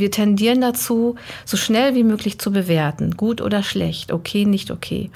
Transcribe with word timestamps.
wir 0.00 0.10
tendieren 0.10 0.60
dazu, 0.60 1.14
so 1.44 1.56
schnell 1.56 1.94
wie 1.94 2.04
möglich 2.04 2.38
zu 2.38 2.50
bewerten, 2.50 3.16
gut 3.16 3.40
oder 3.40 3.62
schlecht, 3.62 4.12
okay, 4.12 4.44
nicht 4.44 4.70
okay. 4.70 5.10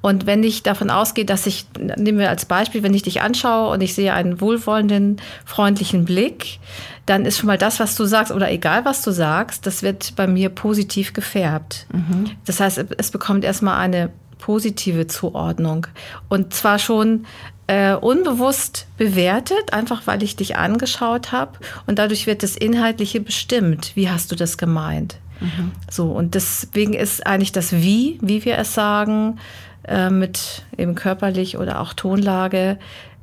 Und 0.00 0.26
wenn 0.26 0.44
ich 0.44 0.62
davon 0.62 0.90
ausgehe, 0.90 1.24
dass 1.24 1.46
ich, 1.46 1.66
nehmen 1.78 2.18
wir 2.18 2.30
als 2.30 2.44
Beispiel, 2.44 2.82
wenn 2.82 2.94
ich 2.94 3.02
dich 3.02 3.22
anschaue 3.22 3.72
und 3.72 3.80
ich 3.80 3.94
sehe 3.94 4.12
einen 4.12 4.40
wohlwollenden, 4.40 5.20
freundlichen 5.44 6.04
Blick, 6.04 6.60
dann 7.06 7.24
ist 7.24 7.38
schon 7.38 7.46
mal 7.46 7.58
das, 7.58 7.80
was 7.80 7.96
du 7.96 8.04
sagst, 8.04 8.32
oder 8.32 8.50
egal 8.50 8.84
was 8.84 9.02
du 9.02 9.10
sagst, 9.10 9.66
das 9.66 9.82
wird 9.82 10.14
bei 10.16 10.26
mir 10.26 10.48
positiv 10.48 11.12
gefärbt. 11.12 11.86
Mhm. 11.92 12.30
Das 12.44 12.60
heißt, 12.60 12.84
es 12.98 13.10
bekommt 13.10 13.44
erstmal 13.44 13.78
eine 13.78 14.10
positive 14.38 15.06
Zuordnung. 15.06 15.86
Und 16.28 16.52
zwar 16.52 16.78
schon 16.78 17.26
äh, 17.66 17.94
unbewusst 17.94 18.86
bewertet, 18.96 19.72
einfach 19.72 20.06
weil 20.06 20.22
ich 20.22 20.36
dich 20.36 20.56
angeschaut 20.56 21.32
habe. 21.32 21.58
Und 21.86 21.98
dadurch 21.98 22.26
wird 22.26 22.42
das 22.42 22.56
Inhaltliche 22.56 23.20
bestimmt. 23.20 23.92
Wie 23.94 24.08
hast 24.08 24.30
du 24.30 24.36
das 24.36 24.58
gemeint? 24.58 25.18
Mhm. 25.40 25.72
So, 25.90 26.06
und 26.10 26.34
deswegen 26.34 26.94
ist 26.94 27.26
eigentlich 27.26 27.52
das 27.52 27.72
Wie, 27.72 28.18
wie 28.22 28.44
wir 28.44 28.58
es 28.58 28.74
sagen, 28.74 29.38
äh, 29.86 30.10
mit 30.10 30.64
eben 30.76 30.94
körperlich 30.94 31.58
oder 31.58 31.80
auch 31.80 31.92
Tonlage 31.92 32.78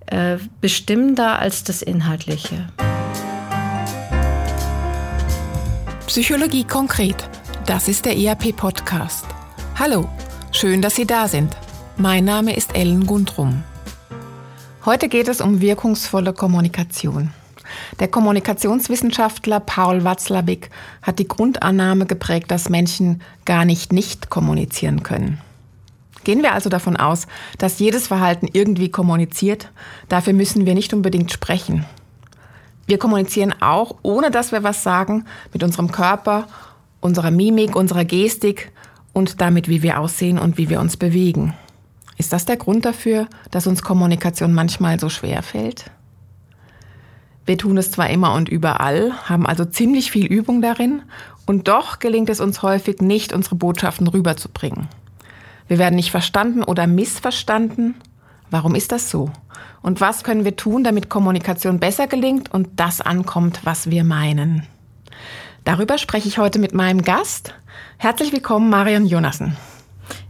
äh, 0.07 0.37
bestimmender 0.61 1.39
als 1.39 1.63
das 1.63 1.81
Inhaltliche. 1.81 2.67
Psychologie 6.07 6.63
konkret. 6.63 7.15
Das 7.65 7.87
ist 7.87 8.05
der 8.05 8.17
ERP-Podcast. 8.17 9.25
Hallo, 9.79 10.07
schön, 10.51 10.81
dass 10.81 10.95
Sie 10.95 11.07
da 11.07 11.27
sind. 11.27 11.55
Mein 11.97 12.25
Name 12.25 12.55
ist 12.55 12.75
Ellen 12.75 13.07
Gundrum. 13.07 13.63
Heute 14.85 15.07
geht 15.07 15.29
es 15.29 15.39
um 15.39 15.61
wirkungsvolle 15.61 16.33
Kommunikation. 16.33 17.29
Der 18.01 18.09
Kommunikationswissenschaftler 18.09 19.61
Paul 19.61 20.03
Watzlawick 20.03 20.69
hat 21.01 21.19
die 21.19 21.27
Grundannahme 21.27 22.05
geprägt, 22.05 22.51
dass 22.51 22.67
Menschen 22.67 23.21
gar 23.45 23.63
nicht 23.63 23.93
nicht 23.93 24.29
kommunizieren 24.29 25.01
können. 25.01 25.39
Gehen 26.25 26.41
wir 26.41 26.51
also 26.51 26.69
davon 26.69 26.97
aus, 26.97 27.27
dass 27.59 27.79
jedes 27.79 28.07
Verhalten 28.07 28.49
irgendwie 28.51 28.89
kommuniziert. 28.89 29.69
Dafür 30.09 30.33
müssen 30.33 30.65
wir 30.65 30.73
nicht 30.73 30.93
unbedingt 30.93 31.31
sprechen. 31.31 31.85
Wir 32.85 32.97
kommunizieren 32.97 33.55
auch, 33.61 33.95
ohne 34.01 34.31
dass 34.31 34.51
wir 34.51 34.63
was 34.63 34.83
sagen, 34.83 35.23
mit 35.53 35.63
unserem 35.63 35.93
Körper, 35.93 36.49
unserer 36.99 37.31
Mimik, 37.31 37.77
unserer 37.77 38.03
Gestik 38.03 38.73
und 39.13 39.39
damit, 39.39 39.69
wie 39.69 39.81
wir 39.81 40.01
aussehen 40.01 40.37
und 40.37 40.57
wie 40.57 40.67
wir 40.69 40.81
uns 40.81 40.97
bewegen. 40.97 41.53
Ist 42.17 42.33
das 42.33 42.45
der 42.45 42.57
Grund 42.57 42.85
dafür, 42.85 43.27
dass 43.51 43.67
uns 43.67 43.81
Kommunikation 43.81 44.53
manchmal 44.53 44.99
so 44.99 45.09
schwer 45.09 45.43
fällt? 45.43 45.91
Wir 47.45 47.57
tun 47.57 47.77
es 47.77 47.91
zwar 47.91 48.09
immer 48.09 48.33
und 48.33 48.47
überall, 48.47 49.11
haben 49.27 49.45
also 49.45 49.65
ziemlich 49.65 50.11
viel 50.11 50.25
Übung 50.25 50.61
darin, 50.61 51.01
und 51.45 51.67
doch 51.67 51.99
gelingt 51.99 52.29
es 52.29 52.39
uns 52.39 52.61
häufig 52.61 53.01
nicht, 53.01 53.33
unsere 53.33 53.55
Botschaften 53.55 54.07
rüberzubringen. 54.07 54.87
Wir 55.67 55.77
werden 55.77 55.95
nicht 55.95 56.11
verstanden 56.11 56.63
oder 56.63 56.87
missverstanden. 56.87 57.95
Warum 58.49 58.75
ist 58.75 58.91
das 58.91 59.09
so? 59.09 59.31
Und 59.81 59.99
was 59.99 60.23
können 60.23 60.45
wir 60.45 60.55
tun, 60.55 60.83
damit 60.83 61.09
Kommunikation 61.09 61.79
besser 61.79 62.07
gelingt 62.07 62.53
und 62.53 62.69
das 62.77 63.01
ankommt, 63.01 63.61
was 63.63 63.89
wir 63.89 64.03
meinen? 64.03 64.65
Darüber 65.65 65.97
spreche 65.97 66.27
ich 66.27 66.37
heute 66.37 66.59
mit 66.59 66.73
meinem 66.73 67.01
Gast. 67.01 67.53
Herzlich 67.97 68.31
willkommen, 68.31 68.69
Marion 68.69 69.05
Jonassen. 69.05 69.57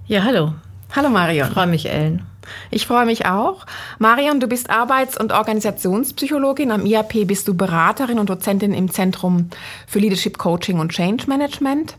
Ja, 0.07 0.23
hallo. 0.23 0.53
Hallo, 0.95 1.09
Marion. 1.09 1.47
Ich 1.47 1.53
freue 1.53 1.67
mich, 1.67 1.89
Ellen. 1.89 2.21
Ich 2.69 2.85
freue 2.85 3.07
mich 3.07 3.25
auch. 3.25 3.65
Marion, 3.97 4.39
du 4.39 4.45
bist 4.45 4.69
Arbeits- 4.69 5.19
und 5.19 5.31
Organisationspsychologin. 5.31 6.71
Am 6.71 6.85
IAP 6.85 7.25
bist 7.25 7.47
du 7.47 7.55
Beraterin 7.55 8.19
und 8.19 8.29
Dozentin 8.29 8.75
im 8.75 8.91
Zentrum 8.91 9.49
für 9.87 9.97
Leadership 9.97 10.37
Coaching 10.37 10.79
und 10.79 10.91
Change 10.91 11.25
Management. 11.27 11.95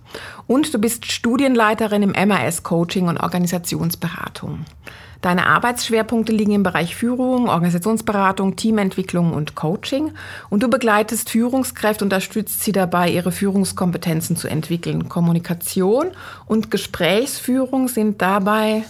Und 0.47 0.73
du 0.73 0.79
bist 0.79 1.11
Studienleiterin 1.11 2.05
im 2.05 2.29
MAS 2.29 2.63
Coaching 2.63 3.09
und 3.09 3.19
Organisationsberatung. 3.19 4.65
Deine 5.25 5.47
Arbeitsschwerpunkte 5.47 6.33
liegen 6.33 6.53
im 6.53 6.63
Bereich 6.63 6.95
Führung, 6.95 7.49
Organisationsberatung, 7.49 8.57
Teamentwicklung 8.57 9.33
und 9.33 9.55
Coaching. 9.55 10.13
Und 10.51 10.63
du 10.63 10.69
begleitest 10.69 11.31
Führungskräfte, 11.31 12.05
unterstützt 12.05 12.63
sie 12.63 12.73
dabei, 12.73 13.09
ihre 13.09 13.33
Führungskompetenzen 13.33 14.37
zu 14.37 14.49
entwickeln. 14.49 15.09
Kommunikation 15.09 16.09
und 16.45 16.71
Gesprächsführung 16.71 17.89
sind 17.89 18.21
dabei 18.21 18.85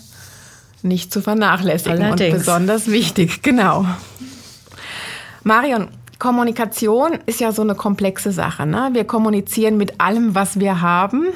nicht 0.82 1.12
zu 1.12 1.22
vernachlässigen 1.22 2.02
Allerdings. 2.02 2.32
und 2.32 2.38
besonders 2.40 2.90
wichtig, 2.90 3.42
genau. 3.42 3.86
Marion, 5.44 5.86
Kommunikation 6.18 7.12
ist 7.26 7.38
ja 7.38 7.52
so 7.52 7.62
eine 7.62 7.76
komplexe 7.76 8.32
Sache. 8.32 8.66
Ne? 8.66 8.88
Wir 8.92 9.04
kommunizieren 9.04 9.76
mit 9.76 10.00
allem, 10.00 10.34
was 10.34 10.58
wir 10.58 10.80
haben. 10.80 11.28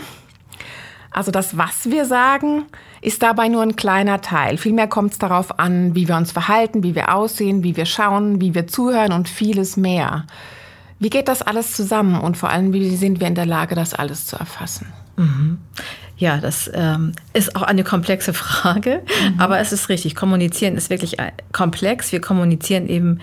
Also 1.12 1.31
das, 1.31 1.56
was 1.56 1.88
wir 1.88 2.04
sagen, 2.04 2.64
ist 3.00 3.22
dabei 3.22 3.48
nur 3.48 3.62
ein 3.62 3.76
kleiner 3.76 4.20
Teil. 4.20 4.56
Vielmehr 4.56 4.88
kommt 4.88 5.12
es 5.12 5.19
darauf 5.19 5.59
an, 5.59 5.94
wie 5.94 6.09
wir 6.09 6.16
uns 6.16 6.32
verhalten, 6.32 6.82
wie 6.82 6.94
wir 6.94 7.14
aussehen, 7.14 7.62
wie 7.62 7.76
wir 7.76 7.86
schauen, 7.86 8.41
wie 8.41 8.54
wir 8.54 8.66
zuhören 8.66 9.12
und 9.12 9.28
vieles 9.28 9.76
mehr. 9.76 10.26
Wie 10.98 11.10
geht 11.10 11.28
das 11.28 11.42
alles 11.42 11.72
zusammen 11.75 12.20
und 12.20 12.37
vor 12.37 12.50
allem, 12.50 12.72
wie 12.72 12.97
sind 12.97 13.20
wir 13.20 13.28
in 13.28 13.34
der 13.37 13.47
Lage, 13.47 13.75
das 13.75 13.94
alles 13.94 14.26
zu 14.26 14.37
erfassen? 14.37 14.92
Mhm. 15.16 15.58
Ja, 16.19 16.39
das 16.39 16.69
ähm, 16.75 17.12
ist 17.33 17.55
auch 17.55 17.62
eine 17.62 17.84
komplexe 17.84 18.33
Frage, 18.34 19.03
mhm. 19.06 19.41
aber 19.41 19.61
es 19.61 19.73
ist 19.73 19.89
richtig. 19.89 20.17
Kommunizieren 20.17 20.77
ist 20.77 20.91
wirklich 20.91 21.21
äh, 21.21 21.31
komplex. 21.53 22.11
Wir 22.11 22.21
kommunizieren 22.21 22.89
eben 22.89 23.21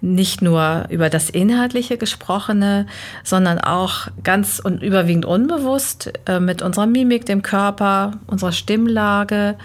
nicht 0.00 0.42
nur 0.42 0.86
über 0.88 1.10
das 1.10 1.28
inhaltliche 1.28 1.98
Gesprochene, 1.98 2.86
sondern 3.24 3.58
auch 3.58 4.06
ganz 4.22 4.60
und 4.60 4.80
überwiegend 4.80 5.24
unbewusst 5.24 6.12
äh, 6.26 6.38
mit 6.38 6.62
unserer 6.62 6.86
Mimik, 6.86 7.26
dem 7.26 7.42
Körper, 7.42 8.12
unserer 8.28 8.52
Stimmlage 8.52 9.56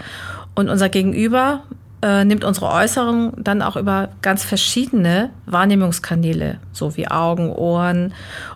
und 0.56 0.68
unser 0.68 0.90
Gegenüber 0.90 1.62
äh, 2.02 2.26
nimmt 2.26 2.44
unsere 2.44 2.68
Äußerung 2.68 3.34
dann 3.38 3.62
auch 3.62 3.76
über 3.76 4.10
ganz 4.24 4.44
verschiedene 4.44 5.30
Wahrnehmungskanäle, 5.46 6.60
so 6.72 6.98
wie 6.98 7.08
Augen, 7.08 7.52
Ohren 7.52 8.14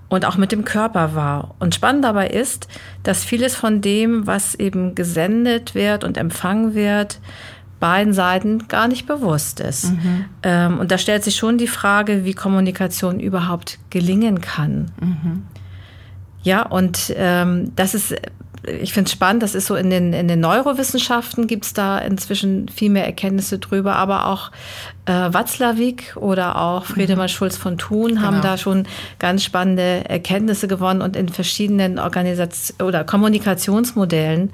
und 0.10 0.26
auch 0.26 0.38
mit 0.38 0.52
dem 0.52 0.66
Körper 0.66 1.16
wahr. 1.16 1.56
Und 1.60 1.76
spannend 1.76 2.04
dabei 2.04 2.28
ist, 2.28 2.68
dass 3.04 3.24
vieles 3.24 3.56
von 3.56 3.82
dem, 3.82 4.28
was 4.28 4.56
eben 4.56 4.96
gesendet 4.96 5.76
wird 5.76 6.04
und 6.04 6.18
empfangen 6.18 6.76
wird, 6.76 7.20
beiden 7.80 8.14
Seiten 8.14 8.68
gar 8.68 8.88
nicht 8.88 9.06
bewusst 9.06 9.60
ist. 9.60 9.92
Mhm. 9.92 10.26
Ähm, 10.44 10.80
und 10.80 10.92
da 10.92 10.98
stellt 10.98 11.24
sich 11.24 11.36
schon 11.36 11.58
die 11.58 11.68
Frage, 11.68 12.26
wie 12.26 12.34
Kommunikation 12.34 13.20
überhaupt 13.20 13.80
gelingen 13.90 14.42
kann. 14.42 14.92
Mhm. 15.00 15.44
Ja, 16.42 16.62
und 16.62 17.14
ähm, 17.16 17.72
das 17.76 17.96
ist 17.96 18.16
ich 18.68 18.94
finde 18.94 19.08
es 19.08 19.12
spannend, 19.12 19.44
das 19.44 19.56
ist 19.56 19.68
so 19.68 19.76
in 19.76 19.90
den, 19.90 20.14
in 20.14 20.28
den 20.28 20.40
Neurowissenschaften 20.40 21.48
gibt 21.48 21.66
es 21.66 21.74
da 21.74 21.98
inzwischen 21.98 22.68
viel 22.70 22.90
mehr 22.90 23.06
Erkenntnisse 23.06 23.60
drüber, 23.60 23.96
aber 23.96 24.28
auch 24.28 24.52
äh, 25.06 25.12
Watzlawick 25.12 26.16
oder 26.18 26.60
auch 26.62 26.86
Friedemann 26.86 27.26
mhm. 27.26 27.30
Schulz 27.30 27.58
von 27.58 27.78
Thun 27.78 28.10
genau. 28.10 28.22
haben 28.22 28.42
da 28.42 28.58
schon 28.58 28.88
ganz 29.20 29.44
spannende 29.44 30.10
Erkenntnisse 30.10 30.68
gewonnen 30.68 31.02
und 31.02 31.16
in 31.16 31.30
verschiedenen 31.30 32.00
Organisations- 32.00 32.82
oder 32.82 33.04
Kommunikationsmodellen 33.04 34.52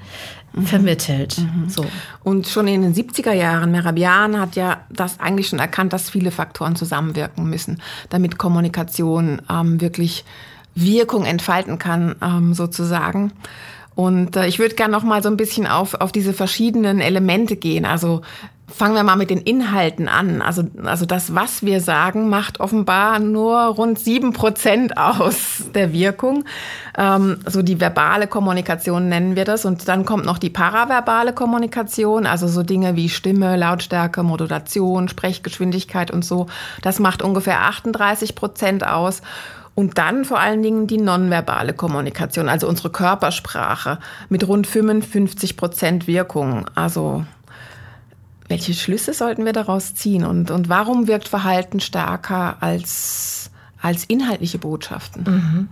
mhm. 0.52 0.66
vermittelt. 0.66 1.38
Mhm. 1.38 1.68
So. 1.68 1.86
Und 2.22 2.46
schon 2.48 2.68
in 2.68 2.82
den 2.82 2.94
70er 2.94 3.32
Jahren, 3.32 3.70
Merabian 3.70 4.38
hat 4.38 4.56
ja 4.56 4.82
das 4.90 5.20
eigentlich 5.20 5.48
schon 5.48 5.58
erkannt, 5.58 5.92
dass 5.92 6.10
viele 6.10 6.30
Faktoren 6.30 6.76
zusammenwirken 6.76 7.48
müssen, 7.48 7.80
damit 8.10 8.38
Kommunikation 8.38 9.42
ähm, 9.50 9.80
wirklich 9.80 10.24
Wirkung 10.74 11.24
entfalten 11.24 11.78
kann, 11.78 12.16
ähm, 12.22 12.54
sozusagen. 12.54 13.32
Und 14.02 14.34
äh, 14.34 14.48
ich 14.48 14.58
würde 14.58 14.74
gerne 14.74 14.90
noch 14.90 15.04
mal 15.04 15.22
so 15.22 15.28
ein 15.28 15.36
bisschen 15.36 15.68
auf, 15.68 15.94
auf 15.94 16.10
diese 16.10 16.32
verschiedenen 16.32 17.00
Elemente 17.00 17.54
gehen. 17.54 17.84
Also 17.84 18.22
fangen 18.66 18.96
wir 18.96 19.04
mal 19.04 19.14
mit 19.14 19.30
den 19.30 19.38
Inhalten 19.38 20.08
an. 20.08 20.42
Also, 20.42 20.64
also 20.82 21.06
das, 21.06 21.36
was 21.36 21.62
wir 21.62 21.80
sagen, 21.80 22.28
macht 22.28 22.58
offenbar 22.58 23.20
nur 23.20 23.60
rund 23.60 24.00
sieben 24.00 24.32
Prozent 24.32 24.96
aus 24.96 25.64
der 25.72 25.92
Wirkung. 25.92 26.44
Ähm, 26.98 27.38
so 27.46 27.62
die 27.62 27.78
verbale 27.78 28.26
Kommunikation 28.26 29.08
nennen 29.08 29.36
wir 29.36 29.44
das. 29.44 29.64
Und 29.64 29.86
dann 29.86 30.04
kommt 30.04 30.24
noch 30.24 30.38
die 30.38 30.50
paraverbale 30.50 31.32
Kommunikation, 31.32 32.26
also 32.26 32.48
so 32.48 32.64
Dinge 32.64 32.96
wie 32.96 33.08
Stimme, 33.08 33.56
Lautstärke, 33.56 34.24
Modulation, 34.24 35.06
Sprechgeschwindigkeit 35.06 36.10
und 36.10 36.24
so. 36.24 36.48
Das 36.82 36.98
macht 36.98 37.22
ungefähr 37.22 37.60
38 37.60 38.34
Prozent 38.34 38.84
aus. 38.84 39.22
Und 39.74 39.96
dann 39.96 40.24
vor 40.24 40.38
allen 40.38 40.62
Dingen 40.62 40.86
die 40.86 40.98
nonverbale 40.98 41.72
Kommunikation, 41.72 42.48
also 42.48 42.68
unsere 42.68 42.90
Körpersprache 42.90 43.98
mit 44.28 44.46
rund 44.46 44.66
55 44.66 45.56
Prozent 45.56 46.06
Wirkung. 46.06 46.66
Also 46.74 47.24
welche 48.48 48.74
Schlüsse 48.74 49.14
sollten 49.14 49.46
wir 49.46 49.54
daraus 49.54 49.94
ziehen 49.94 50.24
und, 50.24 50.50
und 50.50 50.68
warum 50.68 51.06
wirkt 51.06 51.28
Verhalten 51.28 51.80
stärker 51.80 52.56
als, 52.60 53.50
als 53.80 54.04
inhaltliche 54.04 54.58
Botschaften? 54.58 55.24
Mhm. 55.24 55.68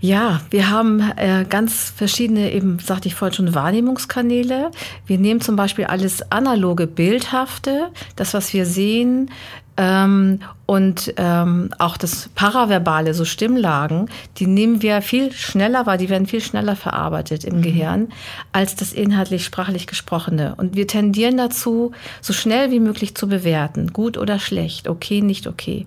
Ja, 0.00 0.40
wir 0.50 0.70
haben 0.70 1.00
äh, 1.16 1.46
ganz 1.48 1.90
verschiedene, 1.94 2.52
eben 2.52 2.78
sagte 2.80 3.08
ich 3.08 3.14
vorhin 3.14 3.34
schon, 3.34 3.54
Wahrnehmungskanäle. 3.54 4.70
Wir 5.06 5.18
nehmen 5.18 5.40
zum 5.40 5.56
Beispiel 5.56 5.86
alles 5.86 6.30
analoge, 6.30 6.86
bildhafte, 6.86 7.88
das, 8.14 8.34
was 8.34 8.52
wir 8.52 8.66
sehen, 8.66 9.30
ähm, 9.76 10.40
Und 10.66 11.14
ähm, 11.16 11.70
auch 11.78 11.96
das 11.96 12.28
Paraverbale, 12.34 13.14
so 13.14 13.24
Stimmlagen, 13.24 14.08
die 14.38 14.48
nehmen 14.48 14.82
wir 14.82 15.00
viel 15.00 15.32
schneller 15.32 15.86
wahr, 15.86 15.96
die 15.96 16.08
werden 16.08 16.26
viel 16.26 16.40
schneller 16.40 16.74
verarbeitet 16.74 17.44
im 17.44 17.58
mhm. 17.58 17.62
Gehirn 17.62 18.08
als 18.52 18.74
das 18.74 18.92
inhaltlich 18.92 19.44
sprachlich 19.44 19.86
Gesprochene. 19.86 20.56
Und 20.56 20.74
wir 20.74 20.88
tendieren 20.88 21.36
dazu, 21.36 21.92
so 22.20 22.32
schnell 22.32 22.72
wie 22.72 22.80
möglich 22.80 23.14
zu 23.14 23.28
bewerten, 23.28 23.92
gut 23.92 24.18
oder 24.18 24.40
schlecht, 24.40 24.88
okay, 24.88 25.20
nicht 25.20 25.46
okay. 25.46 25.86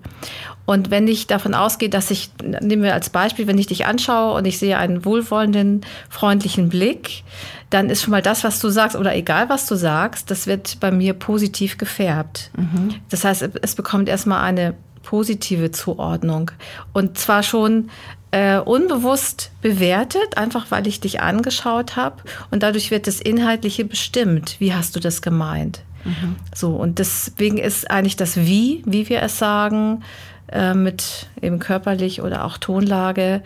Und 0.64 0.90
wenn 0.90 1.08
ich 1.08 1.26
davon 1.26 1.54
ausgehe, 1.54 1.88
dass 1.88 2.12
ich, 2.12 2.30
nehmen 2.42 2.84
wir 2.84 2.94
als 2.94 3.10
Beispiel, 3.10 3.48
wenn 3.48 3.58
ich 3.58 3.66
dich 3.66 3.86
anschaue 3.86 4.38
und 4.38 4.44
ich 4.44 4.58
sehe 4.58 4.78
einen 4.78 5.04
wohlwollenden, 5.04 5.80
freundlichen 6.08 6.68
Blick, 6.68 7.24
dann 7.70 7.90
ist 7.90 8.02
schon 8.02 8.10
mal 8.10 8.22
das, 8.22 8.44
was 8.44 8.60
du 8.60 8.68
sagst, 8.68 8.96
oder 8.96 9.14
egal 9.16 9.48
was 9.48 9.66
du 9.66 9.74
sagst, 9.74 10.30
das 10.30 10.46
wird 10.46 10.78
bei 10.80 10.90
mir 10.90 11.14
positiv 11.14 11.78
gefärbt. 11.78 12.50
Mhm. 12.56 12.94
Das 13.08 13.24
heißt, 13.24 13.48
es 13.62 13.74
bekommt 13.74 14.08
erstmal 14.08 14.42
eine 14.42 14.69
positive 15.02 15.70
Zuordnung. 15.70 16.50
Und 16.92 17.18
zwar 17.18 17.42
schon 17.42 17.90
äh, 18.30 18.58
unbewusst 18.58 19.50
bewertet, 19.60 20.36
einfach 20.36 20.70
weil 20.70 20.86
ich 20.86 21.00
dich 21.00 21.20
angeschaut 21.20 21.96
habe. 21.96 22.22
Und 22.50 22.62
dadurch 22.62 22.90
wird 22.90 23.06
das 23.06 23.20
Inhaltliche 23.20 23.84
bestimmt. 23.84 24.56
Wie 24.58 24.74
hast 24.74 24.94
du 24.94 25.00
das 25.00 25.22
gemeint? 25.22 25.82
Mhm. 26.04 26.36
So, 26.54 26.70
und 26.70 26.98
deswegen 26.98 27.58
ist 27.58 27.90
eigentlich 27.90 28.16
das 28.16 28.36
Wie, 28.36 28.82
wie 28.86 29.08
wir 29.08 29.22
es 29.22 29.38
sagen, 29.38 30.02
äh, 30.50 30.74
mit 30.74 31.28
eben 31.42 31.58
körperlich 31.58 32.22
oder 32.22 32.44
auch 32.44 32.58
Tonlage, 32.58 33.42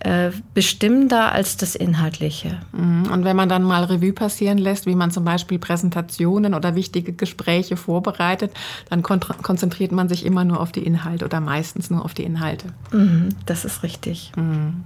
äh, 0.00 0.30
bestimmender 0.54 1.32
als 1.32 1.56
das 1.56 1.74
Inhaltliche. 1.74 2.60
Mhm. 2.72 3.10
Und 3.10 3.24
wenn 3.24 3.36
man 3.36 3.48
dann 3.48 3.62
mal 3.62 3.84
Revue 3.84 4.12
passieren 4.12 4.58
lässt, 4.58 4.86
wie 4.86 4.94
man 4.94 5.10
zum 5.10 5.24
Beispiel 5.24 5.58
Präsentationen 5.58 6.54
oder 6.54 6.74
wichtige 6.74 7.12
Gespräche 7.12 7.76
vorbereitet, 7.76 8.52
dann 8.90 9.02
konzentriert 9.02 9.92
man 9.92 10.08
sich 10.08 10.26
immer 10.26 10.44
nur 10.44 10.60
auf 10.60 10.72
die 10.72 10.84
Inhalte 10.84 11.24
oder 11.24 11.40
meistens 11.40 11.90
nur 11.90 12.04
auf 12.04 12.14
die 12.14 12.24
Inhalte. 12.24 12.68
Mhm, 12.92 13.30
das 13.46 13.64
ist 13.64 13.82
richtig. 13.82 14.32
Mhm. 14.36 14.84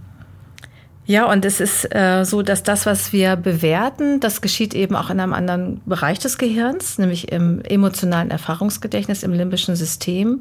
Ja, 1.06 1.24
und 1.24 1.44
es 1.44 1.60
ist 1.60 1.92
äh, 1.92 2.24
so, 2.24 2.42
dass 2.42 2.62
das, 2.62 2.86
was 2.86 3.12
wir 3.12 3.34
bewerten, 3.34 4.20
das 4.20 4.42
geschieht 4.42 4.74
eben 4.74 4.94
auch 4.94 5.10
in 5.10 5.18
einem 5.18 5.32
anderen 5.32 5.80
Bereich 5.84 6.20
des 6.20 6.38
Gehirns, 6.38 6.98
nämlich 6.98 7.32
im 7.32 7.62
emotionalen 7.62 8.30
Erfahrungsgedächtnis, 8.30 9.24
im 9.24 9.32
limbischen 9.32 9.74
System. 9.74 10.40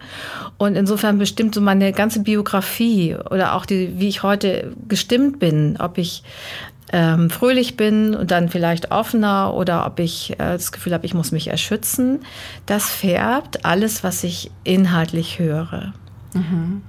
Und 0.57 0.75
insofern 0.75 1.17
bestimmt 1.17 1.55
so 1.55 1.61
meine 1.61 1.91
ganze 1.91 2.21
Biografie 2.21 3.15
oder 3.31 3.55
auch 3.55 3.65
die, 3.65 3.99
wie 3.99 4.09
ich 4.09 4.21
heute 4.21 4.73
gestimmt 4.87 5.39
bin, 5.39 5.77
ob 5.79 5.97
ich 5.97 6.23
ähm, 6.91 7.29
fröhlich 7.29 7.77
bin 7.77 8.15
und 8.15 8.31
dann 8.31 8.49
vielleicht 8.49 8.91
offener 8.91 9.53
oder 9.53 9.85
ob 9.85 9.99
ich 9.99 10.31
äh, 10.33 10.37
das 10.37 10.71
Gefühl 10.71 10.93
habe, 10.93 11.05
ich 11.05 11.13
muss 11.13 11.31
mich 11.31 11.47
erschützen, 11.47 12.19
das 12.65 12.89
färbt 12.89 13.65
alles, 13.65 14.03
was 14.03 14.23
ich 14.23 14.51
inhaltlich 14.63 15.39
höre. 15.39 15.93
Mhm. 16.33 16.81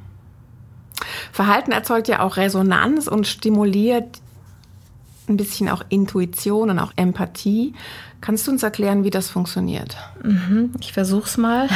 Verhalten 1.33 1.73
erzeugt 1.73 2.09
ja 2.09 2.21
auch 2.21 2.37
Resonanz 2.37 3.07
und 3.07 3.27
stimuliert 3.27 4.21
ein 5.29 5.37
bisschen 5.37 5.69
auch 5.69 5.83
Intuition 5.89 6.71
und 6.71 6.79
auch 6.79 6.93
Empathie. 6.97 7.75
Kannst 8.21 8.47
du 8.47 8.51
uns 8.51 8.63
erklären, 8.63 9.03
wie 9.03 9.11
das 9.11 9.31
funktioniert? 9.31 9.97
Mhm, 10.23 10.73
ich 10.81 10.93
versuche 10.93 11.25
es 11.25 11.39
mal. 11.39 11.69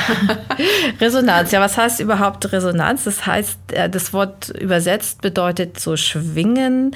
Resonanz. 1.01 1.53
Ja, 1.53 1.61
was 1.61 1.79
heißt 1.79 2.01
überhaupt 2.01 2.53
Resonanz? 2.53 3.05
Das 3.05 3.25
heißt, 3.25 3.73
äh, 3.73 3.89
das 3.89 4.13
Wort 4.13 4.51
übersetzt 4.51 5.23
bedeutet 5.23 5.81
so 5.81 5.97
schwingen. 5.97 6.95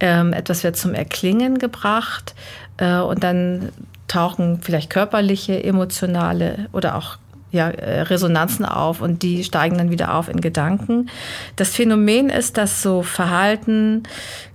Ähm, 0.00 0.32
etwas 0.32 0.64
wird 0.64 0.76
zum 0.76 0.94
Erklingen 0.94 1.58
gebracht 1.58 2.34
äh, 2.78 2.98
und 2.98 3.22
dann 3.22 3.70
tauchen 4.08 4.60
vielleicht 4.62 4.88
körperliche, 4.88 5.62
emotionale 5.62 6.68
oder 6.72 6.96
auch 6.96 7.18
ja, 7.50 7.68
äh, 7.70 8.02
Resonanzen 8.02 8.64
auf 8.64 9.00
und 9.00 9.22
die 9.22 9.44
steigen 9.44 9.78
dann 9.78 9.90
wieder 9.90 10.14
auf 10.14 10.28
in 10.28 10.40
Gedanken. 10.40 11.08
Das 11.56 11.74
Phänomen 11.74 12.28
ist, 12.28 12.58
dass 12.58 12.82
so 12.82 13.02
Verhalten, 13.02 14.02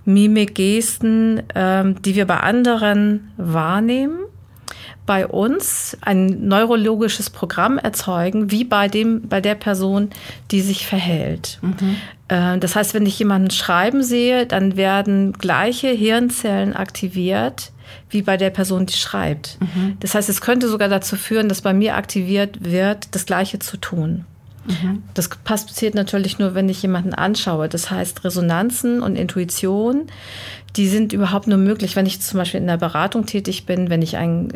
Mimik, 0.05 0.55
Gesten, 0.55 1.43
ähm, 1.55 2.01
die 2.01 2.15
wir 2.15 2.25
bei 2.25 2.38
anderen 2.38 3.31
wahrnehmen, 3.38 4.19
bei 5.05 5.25
uns 5.25 5.97
ein 6.01 6.47
neurologisches 6.47 7.29
Programm 7.29 7.77
erzeugen, 7.77 8.51
wie 8.51 8.63
bei 8.63 8.88
dem, 8.88 9.27
bei 9.27 9.41
der 9.41 9.55
Person, 9.55 10.09
die 10.51 10.61
sich 10.61 10.85
verhält. 10.85 11.59
Mhm. 11.61 11.97
Äh, 12.27 12.59
das 12.59 12.75
heißt, 12.75 12.93
wenn 12.93 13.05
ich 13.05 13.17
jemanden 13.19 13.51
schreiben 13.51 14.03
sehe, 14.03 14.45
dann 14.45 14.77
werden 14.77 15.33
gleiche 15.33 15.89
Hirnzellen 15.89 16.75
aktiviert, 16.75 17.71
wie 18.09 18.21
bei 18.21 18.38
der 18.38 18.49
Person, 18.49 18.85
die 18.85 18.93
schreibt. 18.93 19.57
Mhm. 19.59 19.97
Das 19.99 20.15
heißt, 20.15 20.29
es 20.29 20.41
könnte 20.41 20.67
sogar 20.67 20.89
dazu 20.89 21.15
führen, 21.15 21.49
dass 21.49 21.61
bei 21.61 21.73
mir 21.73 21.95
aktiviert 21.95 22.63
wird, 22.63 23.13
das 23.15 23.25
Gleiche 23.25 23.59
zu 23.59 23.77
tun. 23.77 24.25
Mhm. 24.65 25.03
Das 25.13 25.29
passiert 25.29 25.95
natürlich 25.95 26.39
nur, 26.39 26.53
wenn 26.53 26.69
ich 26.69 26.81
jemanden 26.81 27.13
anschaue. 27.13 27.67
Das 27.67 27.89
heißt, 27.89 28.23
Resonanzen 28.23 29.01
und 29.01 29.15
Intuition, 29.15 30.07
die 30.75 30.88
sind 30.88 31.13
überhaupt 31.13 31.47
nur 31.47 31.57
möglich, 31.57 31.95
wenn 31.95 32.05
ich 32.05 32.21
zum 32.21 32.38
Beispiel 32.38 32.59
in 32.59 32.67
der 32.67 32.77
Beratung 32.77 33.25
tätig 33.25 33.65
bin, 33.65 33.89
wenn 33.89 34.01
ich 34.01 34.17
ein 34.17 34.49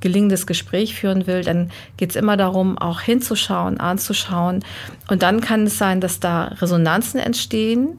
gelingendes 0.00 0.46
Gespräch 0.46 0.96
führen 0.96 1.26
will, 1.26 1.42
dann 1.42 1.70
geht 1.96 2.10
es 2.10 2.16
immer 2.16 2.36
darum, 2.36 2.76
auch 2.76 3.00
hinzuschauen, 3.00 3.78
anzuschauen. 3.78 4.64
Und 5.08 5.22
dann 5.22 5.40
kann 5.40 5.66
es 5.66 5.78
sein, 5.78 6.00
dass 6.00 6.18
da 6.20 6.46
Resonanzen 6.60 7.20
entstehen, 7.20 7.98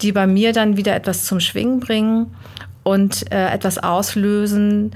die 0.00 0.12
bei 0.12 0.26
mir 0.26 0.52
dann 0.52 0.76
wieder 0.76 0.96
etwas 0.96 1.26
zum 1.26 1.40
Schwingen 1.40 1.78
bringen 1.78 2.34
und 2.82 3.30
äh, 3.32 3.50
etwas 3.50 3.78
auslösen, 3.78 4.92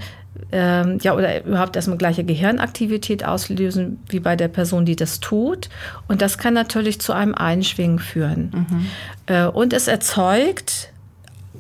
ähm, 0.53 0.99
ja, 1.03 1.15
oder 1.15 1.45
überhaupt 1.45 1.77
erstmal 1.77 1.99
gleiche 1.99 2.25
Gehirnaktivität 2.25 3.25
auslösen 3.25 3.99
wie 4.09 4.21
bei 4.21 4.37
der 4.37 4.49
Person, 4.49 4.85
die 4.85 4.97
das 4.97 5.21
tut. 5.21 5.69
Und 6.09 6.23
das 6.23 6.39
kann 6.39 6.55
natürlich 6.55 7.01
zu 7.01 7.13
einem 7.13 7.35
Einschwingen 7.35 7.99
führen. 7.99 8.53
Mhm. 8.53 8.87
Äh, 9.27 9.47
und 9.47 9.73
es 9.73 9.89
erzeugt 9.89 10.91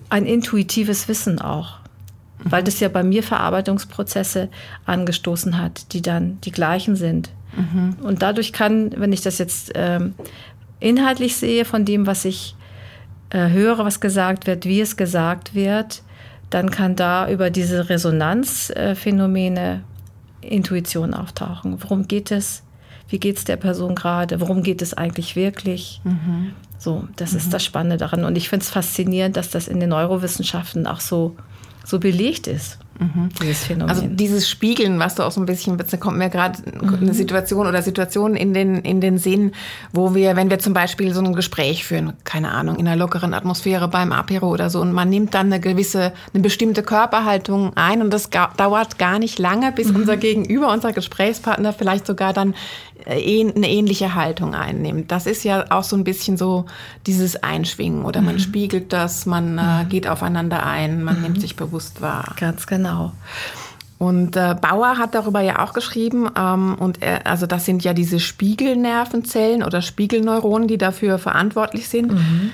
ein 0.08 0.26
intuitives 0.26 1.08
Wissen 1.08 1.40
auch, 1.40 1.78
mhm. 2.44 2.52
weil 2.52 2.62
das 2.62 2.80
ja 2.80 2.88
bei 2.88 3.02
mir 3.02 3.22
Verarbeitungsprozesse 3.22 4.48
angestoßen 4.84 5.58
hat, 5.60 5.92
die 5.92 6.02
dann 6.02 6.38
die 6.42 6.52
gleichen 6.52 6.96
sind. 6.96 7.30
Mhm. 7.56 7.96
Und 8.02 8.22
dadurch 8.22 8.52
kann, 8.52 8.92
wenn 8.96 9.12
ich 9.12 9.22
das 9.22 9.38
jetzt 9.38 9.72
ähm, 9.74 10.14
inhaltlich 10.80 11.36
sehe 11.36 11.64
von 11.64 11.84
dem, 11.84 12.06
was 12.06 12.24
ich 12.24 12.54
äh, 13.30 13.48
höre, 13.48 13.78
was 13.84 14.00
gesagt 14.00 14.46
wird, 14.46 14.64
wie 14.64 14.80
es 14.80 14.96
gesagt 14.96 15.54
wird, 15.54 16.02
dann 16.50 16.70
kann 16.70 16.96
da 16.96 17.28
über 17.28 17.50
diese 17.50 17.88
Resonanzphänomene 17.88 19.82
Intuition 20.40 21.14
auftauchen. 21.14 21.82
Worum 21.82 22.06
geht 22.06 22.30
es? 22.30 22.62
Wie 23.08 23.18
geht 23.18 23.38
es 23.38 23.44
der 23.44 23.56
Person 23.56 23.94
gerade? 23.94 24.40
Worum 24.40 24.62
geht 24.62 24.82
es 24.82 24.94
eigentlich 24.94 25.36
wirklich? 25.36 26.00
Mhm. 26.04 26.52
So, 26.78 27.08
das 27.16 27.32
mhm. 27.32 27.38
ist 27.38 27.52
das 27.52 27.64
Spannende 27.64 27.96
daran. 27.96 28.24
Und 28.24 28.36
ich 28.36 28.48
finde 28.48 28.64
es 28.64 28.70
faszinierend, 28.70 29.36
dass 29.36 29.50
das 29.50 29.68
in 29.68 29.80
den 29.80 29.90
Neurowissenschaften 29.90 30.86
auch 30.86 31.00
so, 31.00 31.36
so 31.84 31.98
belegt 31.98 32.46
ist. 32.46 32.78
Mhm. 32.98 33.28
Dieses 33.42 33.64
Phänomen. 33.64 33.90
Also 33.90 34.06
dieses 34.06 34.48
Spiegeln, 34.48 34.98
was 34.98 35.14
du 35.16 35.22
auch 35.22 35.30
so 35.30 35.40
ein 35.40 35.46
bisschen, 35.46 35.76
da 35.76 35.96
kommt 35.96 36.18
mir 36.18 36.30
gerade 36.30 36.58
mhm. 36.80 36.94
eine 36.94 37.14
Situation 37.14 37.66
oder 37.66 37.82
Situationen 37.82 38.36
in 38.36 38.54
den, 38.54 38.76
in 38.76 39.00
den 39.00 39.18
Sinn, 39.18 39.52
wo 39.92 40.14
wir, 40.14 40.36
wenn 40.36 40.50
wir 40.50 40.58
zum 40.58 40.72
Beispiel 40.72 41.12
so 41.12 41.20
ein 41.20 41.34
Gespräch 41.34 41.84
führen, 41.84 42.14
keine 42.24 42.52
Ahnung, 42.52 42.76
in 42.76 42.86
einer 42.86 42.96
lockeren 42.96 43.34
Atmosphäre 43.34 43.88
beim 43.88 44.12
Apero 44.12 44.48
oder 44.48 44.70
so, 44.70 44.80
und 44.80 44.92
man 44.92 45.08
nimmt 45.10 45.34
dann 45.34 45.46
eine 45.46 45.60
gewisse, 45.60 46.12
eine 46.32 46.42
bestimmte 46.42 46.82
Körperhaltung 46.82 47.72
ein 47.76 48.02
und 48.02 48.12
das 48.12 48.30
dauert 48.30 48.98
gar 48.98 49.18
nicht 49.18 49.38
lange, 49.38 49.72
bis 49.72 49.88
mhm. 49.88 49.96
unser 49.96 50.16
Gegenüber, 50.16 50.72
unser 50.72 50.92
Gesprächspartner 50.92 51.72
vielleicht 51.72 52.06
sogar 52.06 52.32
dann 52.32 52.54
eine 53.06 53.70
ähnliche 53.70 54.14
Haltung 54.14 54.54
einnimmt. 54.54 55.12
Das 55.12 55.26
ist 55.26 55.44
ja 55.44 55.66
auch 55.70 55.84
so 55.84 55.96
ein 55.96 56.04
bisschen 56.04 56.36
so 56.36 56.66
dieses 57.06 57.42
Einschwingen 57.42 58.04
oder 58.04 58.20
man 58.20 58.34
mhm. 58.34 58.40
spiegelt 58.40 58.92
das, 58.92 59.26
man 59.26 59.58
äh, 59.58 59.84
mhm. 59.84 59.88
geht 59.88 60.08
aufeinander 60.08 60.66
ein, 60.66 61.04
man 61.04 61.22
nimmt 61.22 61.36
mhm. 61.36 61.40
sich 61.40 61.56
bewusst 61.56 62.00
wahr. 62.02 62.34
Ganz 62.38 62.66
genau. 62.66 63.12
Und 63.98 64.36
äh, 64.36 64.54
Bauer 64.60 64.98
hat 64.98 65.14
darüber 65.14 65.40
ja 65.40 65.64
auch 65.64 65.72
geschrieben, 65.72 66.28
ähm, 66.36 66.74
und 66.78 67.02
er, 67.02 67.26
also 67.26 67.46
das 67.46 67.64
sind 67.64 67.82
ja 67.82 67.94
diese 67.94 68.20
Spiegelnervenzellen 68.20 69.62
oder 69.62 69.80
Spiegelneuronen, 69.80 70.68
die 70.68 70.76
dafür 70.76 71.18
verantwortlich 71.18 71.88
sind. 71.88 72.12
Mhm. 72.12 72.52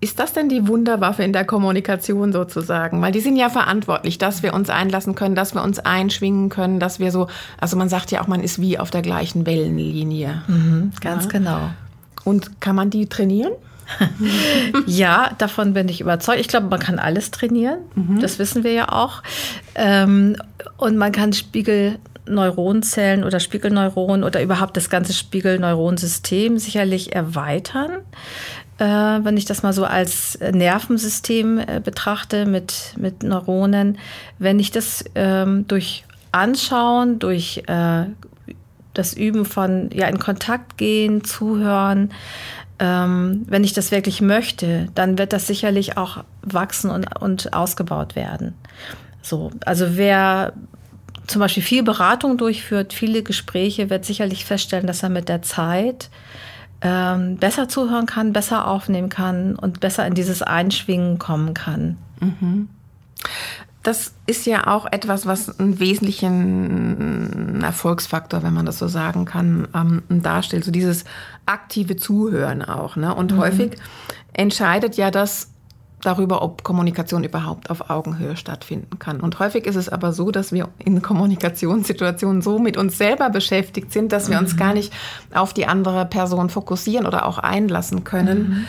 Ist 0.00 0.20
das 0.20 0.32
denn 0.32 0.48
die 0.48 0.68
Wunderwaffe 0.68 1.24
in 1.24 1.32
der 1.32 1.44
Kommunikation 1.44 2.32
sozusagen? 2.32 3.02
Weil 3.02 3.10
die 3.10 3.20
sind 3.20 3.36
ja 3.36 3.50
verantwortlich, 3.50 4.16
dass 4.16 4.44
wir 4.44 4.54
uns 4.54 4.70
einlassen 4.70 5.16
können, 5.16 5.34
dass 5.34 5.54
wir 5.54 5.62
uns 5.62 5.80
einschwingen 5.80 6.50
können, 6.50 6.78
dass 6.78 7.00
wir 7.00 7.10
so, 7.10 7.26
also 7.60 7.76
man 7.76 7.88
sagt 7.88 8.12
ja 8.12 8.20
auch, 8.20 8.28
man 8.28 8.42
ist 8.42 8.60
wie 8.60 8.78
auf 8.78 8.92
der 8.92 9.02
gleichen 9.02 9.44
Wellenlinie. 9.44 10.42
Mhm, 10.46 10.92
ganz 11.00 11.24
ja. 11.24 11.30
genau. 11.30 11.70
Und 12.22 12.60
kann 12.60 12.76
man 12.76 12.90
die 12.90 13.08
trainieren? 13.08 13.52
ja, 14.86 15.32
davon 15.38 15.72
bin 15.72 15.88
ich 15.88 16.00
überzeugt. 16.00 16.40
Ich 16.40 16.48
glaube, 16.48 16.68
man 16.68 16.78
kann 16.78 16.98
alles 16.98 17.30
trainieren. 17.30 17.78
Mhm. 17.94 18.20
Das 18.20 18.38
wissen 18.38 18.62
wir 18.62 18.72
ja 18.72 18.92
auch. 18.92 19.22
Ähm, 19.74 20.36
und 20.76 20.96
man 20.96 21.10
kann 21.10 21.32
Spiegelneuronzellen 21.32 23.24
oder 23.24 23.40
Spiegelneuronen 23.40 24.24
oder 24.24 24.42
überhaupt 24.42 24.76
das 24.76 24.90
ganze 24.90 25.12
Spiegelneuronensystem 25.12 26.58
sicherlich 26.58 27.14
erweitern. 27.14 27.90
Äh, 28.78 28.84
wenn 28.84 29.36
ich 29.36 29.44
das 29.44 29.62
mal 29.62 29.72
so 29.72 29.84
als 29.84 30.38
Nervensystem 30.40 31.58
äh, 31.58 31.80
betrachte 31.82 32.46
mit, 32.46 32.94
mit 32.96 33.22
Neuronen, 33.22 33.98
wenn 34.38 34.60
ich 34.60 34.70
das 34.70 35.04
ähm, 35.14 35.66
durch 35.66 36.04
Anschauen, 36.30 37.18
durch 37.18 37.64
äh, 37.66 38.04
das 38.94 39.14
Üben 39.14 39.44
von 39.44 39.90
ja 39.92 40.06
in 40.08 40.18
Kontakt 40.18 40.76
gehen, 40.76 41.24
zuhören. 41.24 42.12
Ähm, 42.78 43.44
wenn 43.48 43.64
ich 43.64 43.72
das 43.72 43.90
wirklich 43.90 44.20
möchte, 44.20 44.88
dann 44.94 45.18
wird 45.18 45.32
das 45.32 45.48
sicherlich 45.48 45.96
auch 45.96 46.22
wachsen 46.42 46.90
und, 46.90 47.20
und 47.20 47.52
ausgebaut 47.52 48.14
werden. 48.14 48.54
So, 49.22 49.50
also 49.64 49.96
wer 49.96 50.52
zum 51.26 51.40
Beispiel 51.40 51.62
viel 51.62 51.82
Beratung 51.82 52.38
durchführt, 52.38 52.92
viele 52.92 53.22
Gespräche, 53.22 53.90
wird 53.90 54.04
sicherlich 54.04 54.44
feststellen, 54.44 54.86
dass 54.86 55.02
er 55.02 55.10
mit 55.10 55.28
der 55.28 55.42
Zeit 55.42 56.10
ähm, 56.80 57.36
besser 57.36 57.68
zuhören 57.68 58.06
kann, 58.06 58.32
besser 58.32 58.66
aufnehmen 58.68 59.08
kann 59.08 59.56
und 59.56 59.80
besser 59.80 60.06
in 60.06 60.14
dieses 60.14 60.42
Einschwingen 60.42 61.18
kommen 61.18 61.54
kann. 61.54 61.96
Mhm. 62.20 62.68
Das 63.82 64.14
ist 64.26 64.44
ja 64.46 64.66
auch 64.66 64.86
etwas, 64.90 65.24
was 65.24 65.58
einen 65.58 65.80
wesentlichen 65.80 67.62
Erfolgsfaktor, 67.62 68.42
wenn 68.42 68.52
man 68.52 68.66
das 68.66 68.78
so 68.78 68.86
sagen 68.86 69.24
kann, 69.24 69.68
ähm, 69.74 70.02
darstellt. 70.08 70.64
So 70.64 70.70
dieses 70.70 71.04
aktive 71.46 71.96
Zuhören 71.96 72.62
auch. 72.62 72.96
Ne? 72.96 73.14
Und 73.14 73.32
mhm. 73.32 73.38
häufig 73.38 73.76
entscheidet 74.32 74.96
ja 74.96 75.10
das 75.10 75.50
darüber, 76.02 76.42
ob 76.42 76.62
Kommunikation 76.62 77.24
überhaupt 77.24 77.70
auf 77.70 77.90
Augenhöhe 77.90 78.36
stattfinden 78.36 78.98
kann. 78.98 79.20
Und 79.20 79.38
häufig 79.38 79.66
ist 79.66 79.76
es 79.76 79.88
aber 79.88 80.12
so, 80.12 80.30
dass 80.30 80.52
wir 80.52 80.68
in 80.78 81.02
Kommunikationssituationen 81.02 82.42
so 82.42 82.58
mit 82.58 82.76
uns 82.76 82.98
selber 82.98 83.30
beschäftigt 83.30 83.92
sind, 83.92 84.12
dass 84.12 84.28
wir 84.28 84.36
mhm. 84.36 84.44
uns 84.44 84.56
gar 84.56 84.74
nicht 84.74 84.92
auf 85.34 85.52
die 85.52 85.66
andere 85.66 86.06
Person 86.06 86.50
fokussieren 86.50 87.06
oder 87.06 87.26
auch 87.26 87.38
einlassen 87.38 88.04
können. 88.04 88.38
Mhm. 88.38 88.66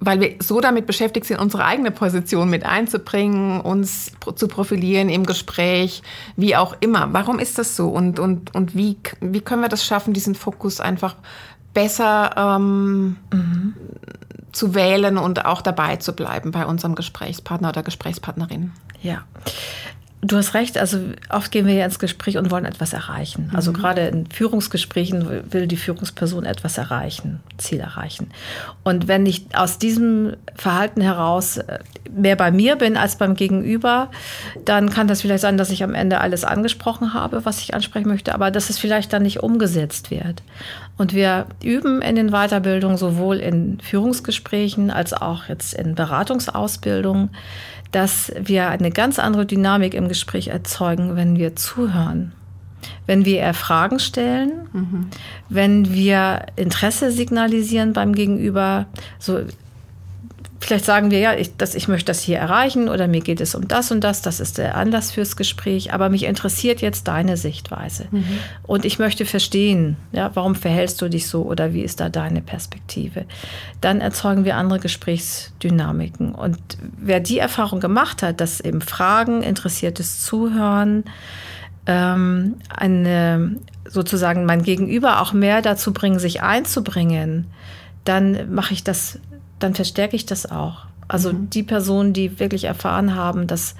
Weil 0.00 0.20
wir 0.20 0.34
so 0.40 0.60
damit 0.60 0.86
beschäftigt 0.86 1.26
sind, 1.26 1.40
unsere 1.40 1.64
eigene 1.64 1.90
Position 1.90 2.50
mit 2.50 2.66
einzubringen, 2.66 3.60
uns 3.60 4.12
zu 4.34 4.48
profilieren 4.48 5.08
im 5.08 5.24
Gespräch, 5.24 6.02
wie 6.36 6.56
auch 6.56 6.76
immer. 6.80 7.08
Warum 7.12 7.38
ist 7.38 7.56
das 7.56 7.74
so? 7.74 7.88
Und, 7.88 8.18
und, 8.18 8.54
und 8.54 8.74
wie, 8.74 8.98
wie 9.20 9.40
können 9.40 9.62
wir 9.62 9.68
das 9.68 9.86
schaffen, 9.86 10.12
diesen 10.12 10.34
Fokus 10.34 10.80
einfach 10.80 11.16
besser 11.72 12.34
ähm, 12.36 13.16
mhm 13.32 13.74
zu 14.54 14.74
wählen 14.74 15.18
und 15.18 15.44
auch 15.44 15.62
dabei 15.62 15.96
zu 15.96 16.14
bleiben 16.14 16.50
bei 16.50 16.64
unserem 16.66 16.94
Gesprächspartner 16.94 17.68
oder 17.70 17.82
Gesprächspartnerin. 17.82 18.72
Ja. 19.02 19.24
Du 20.26 20.38
hast 20.38 20.54
recht, 20.54 20.78
also 20.78 20.98
oft 21.28 21.52
gehen 21.52 21.66
wir 21.66 21.74
ja 21.74 21.84
ins 21.84 21.98
Gespräch 21.98 22.38
und 22.38 22.50
wollen 22.50 22.64
etwas 22.64 22.94
erreichen. 22.94 23.50
Also 23.52 23.72
mhm. 23.72 23.76
gerade 23.76 24.06
in 24.06 24.26
Führungsgesprächen 24.26 25.52
will 25.52 25.66
die 25.66 25.76
Führungsperson 25.76 26.46
etwas 26.46 26.78
erreichen, 26.78 27.40
Ziel 27.58 27.80
erreichen. 27.80 28.30
Und 28.84 29.06
wenn 29.06 29.26
ich 29.26 29.44
aus 29.54 29.76
diesem 29.76 30.34
Verhalten 30.54 31.02
heraus 31.02 31.58
äh, 31.58 31.78
mehr 32.10 32.36
bei 32.36 32.50
mir 32.50 32.76
bin 32.76 32.96
als 32.96 33.16
beim 33.16 33.34
Gegenüber, 33.34 34.10
dann 34.64 34.88
kann 34.88 35.08
das 35.08 35.20
vielleicht 35.20 35.42
sein, 35.42 35.58
dass 35.58 35.68
ich 35.68 35.84
am 35.84 35.94
Ende 35.94 36.20
alles 36.20 36.44
angesprochen 36.44 37.12
habe, 37.12 37.44
was 37.44 37.60
ich 37.60 37.74
ansprechen 37.74 38.08
möchte, 38.08 38.34
aber 38.34 38.50
dass 38.50 38.70
es 38.70 38.78
vielleicht 38.78 39.12
dann 39.12 39.24
nicht 39.24 39.42
umgesetzt 39.42 40.10
wird. 40.10 40.42
Und 40.96 41.12
wir 41.12 41.46
üben 41.62 42.00
in 42.00 42.16
den 42.16 42.30
Weiterbildungen 42.30 42.96
sowohl 42.96 43.36
in 43.36 43.78
Führungsgesprächen 43.80 44.90
als 44.90 45.12
auch 45.12 45.48
jetzt 45.48 45.74
in 45.74 45.94
Beratungsausbildungen, 45.94 47.30
dass 47.94 48.32
wir 48.38 48.68
eine 48.68 48.90
ganz 48.90 49.18
andere 49.18 49.46
Dynamik 49.46 49.94
im 49.94 50.08
Gespräch 50.08 50.48
erzeugen, 50.48 51.16
wenn 51.16 51.36
wir 51.36 51.54
zuhören. 51.54 52.32
Wenn 53.06 53.24
wir 53.24 53.38
eher 53.38 53.54
Fragen 53.54 53.98
stellen, 53.98 54.68
mhm. 54.72 55.06
wenn 55.48 55.92
wir 55.92 56.46
Interesse 56.56 57.10
signalisieren 57.10 57.92
beim 57.92 58.14
Gegenüber, 58.14 58.86
so 59.18 59.40
Vielleicht 60.60 60.84
sagen 60.84 61.10
wir 61.10 61.18
ja, 61.18 61.34
ich, 61.34 61.56
dass 61.56 61.74
ich 61.74 61.88
möchte 61.88 62.06
das 62.06 62.20
hier 62.20 62.38
erreichen 62.38 62.88
oder 62.88 63.06
mir 63.06 63.20
geht 63.20 63.40
es 63.40 63.54
um 63.54 63.68
das 63.68 63.90
und 63.90 64.02
das, 64.02 64.22
das 64.22 64.40
ist 64.40 64.56
der 64.56 64.76
Anlass 64.76 65.10
fürs 65.10 65.36
Gespräch, 65.36 65.92
aber 65.92 66.08
mich 66.08 66.24
interessiert 66.24 66.80
jetzt 66.80 67.06
deine 67.08 67.36
Sichtweise. 67.36 68.06
Mhm. 68.10 68.38
Und 68.62 68.84
ich 68.84 68.98
möchte 68.98 69.26
verstehen, 69.26 69.96
ja, 70.12 70.30
warum 70.34 70.54
verhältst 70.54 71.02
du 71.02 71.08
dich 71.08 71.26
so 71.26 71.42
oder 71.42 71.74
wie 71.74 71.82
ist 71.82 72.00
da 72.00 72.08
deine 72.08 72.40
Perspektive? 72.40 73.26
Dann 73.80 74.00
erzeugen 74.00 74.44
wir 74.44 74.56
andere 74.56 74.78
Gesprächsdynamiken. 74.78 76.34
Und 76.34 76.58
wer 76.96 77.20
die 77.20 77.38
Erfahrung 77.38 77.80
gemacht 77.80 78.22
hat, 78.22 78.40
dass 78.40 78.60
eben 78.60 78.80
Fragen, 78.80 79.42
interessiertes 79.42 80.22
Zuhören, 80.22 81.04
ähm, 81.86 82.56
eine, 82.68 83.56
sozusagen 83.86 84.46
mein 84.46 84.62
Gegenüber 84.62 85.20
auch 85.20 85.32
mehr 85.32 85.62
dazu 85.62 85.92
bringen, 85.92 86.18
sich 86.18 86.42
einzubringen, 86.42 87.46
dann 88.04 88.54
mache 88.54 88.74
ich 88.74 88.84
das 88.84 89.18
dann 89.58 89.74
verstärke 89.74 90.16
ich 90.16 90.26
das 90.26 90.50
auch. 90.50 90.86
Also 91.08 91.32
mhm. 91.32 91.50
die 91.50 91.62
Personen, 91.62 92.12
die 92.12 92.38
wirklich 92.38 92.64
erfahren 92.64 93.14
haben, 93.14 93.46
dass 93.46 93.74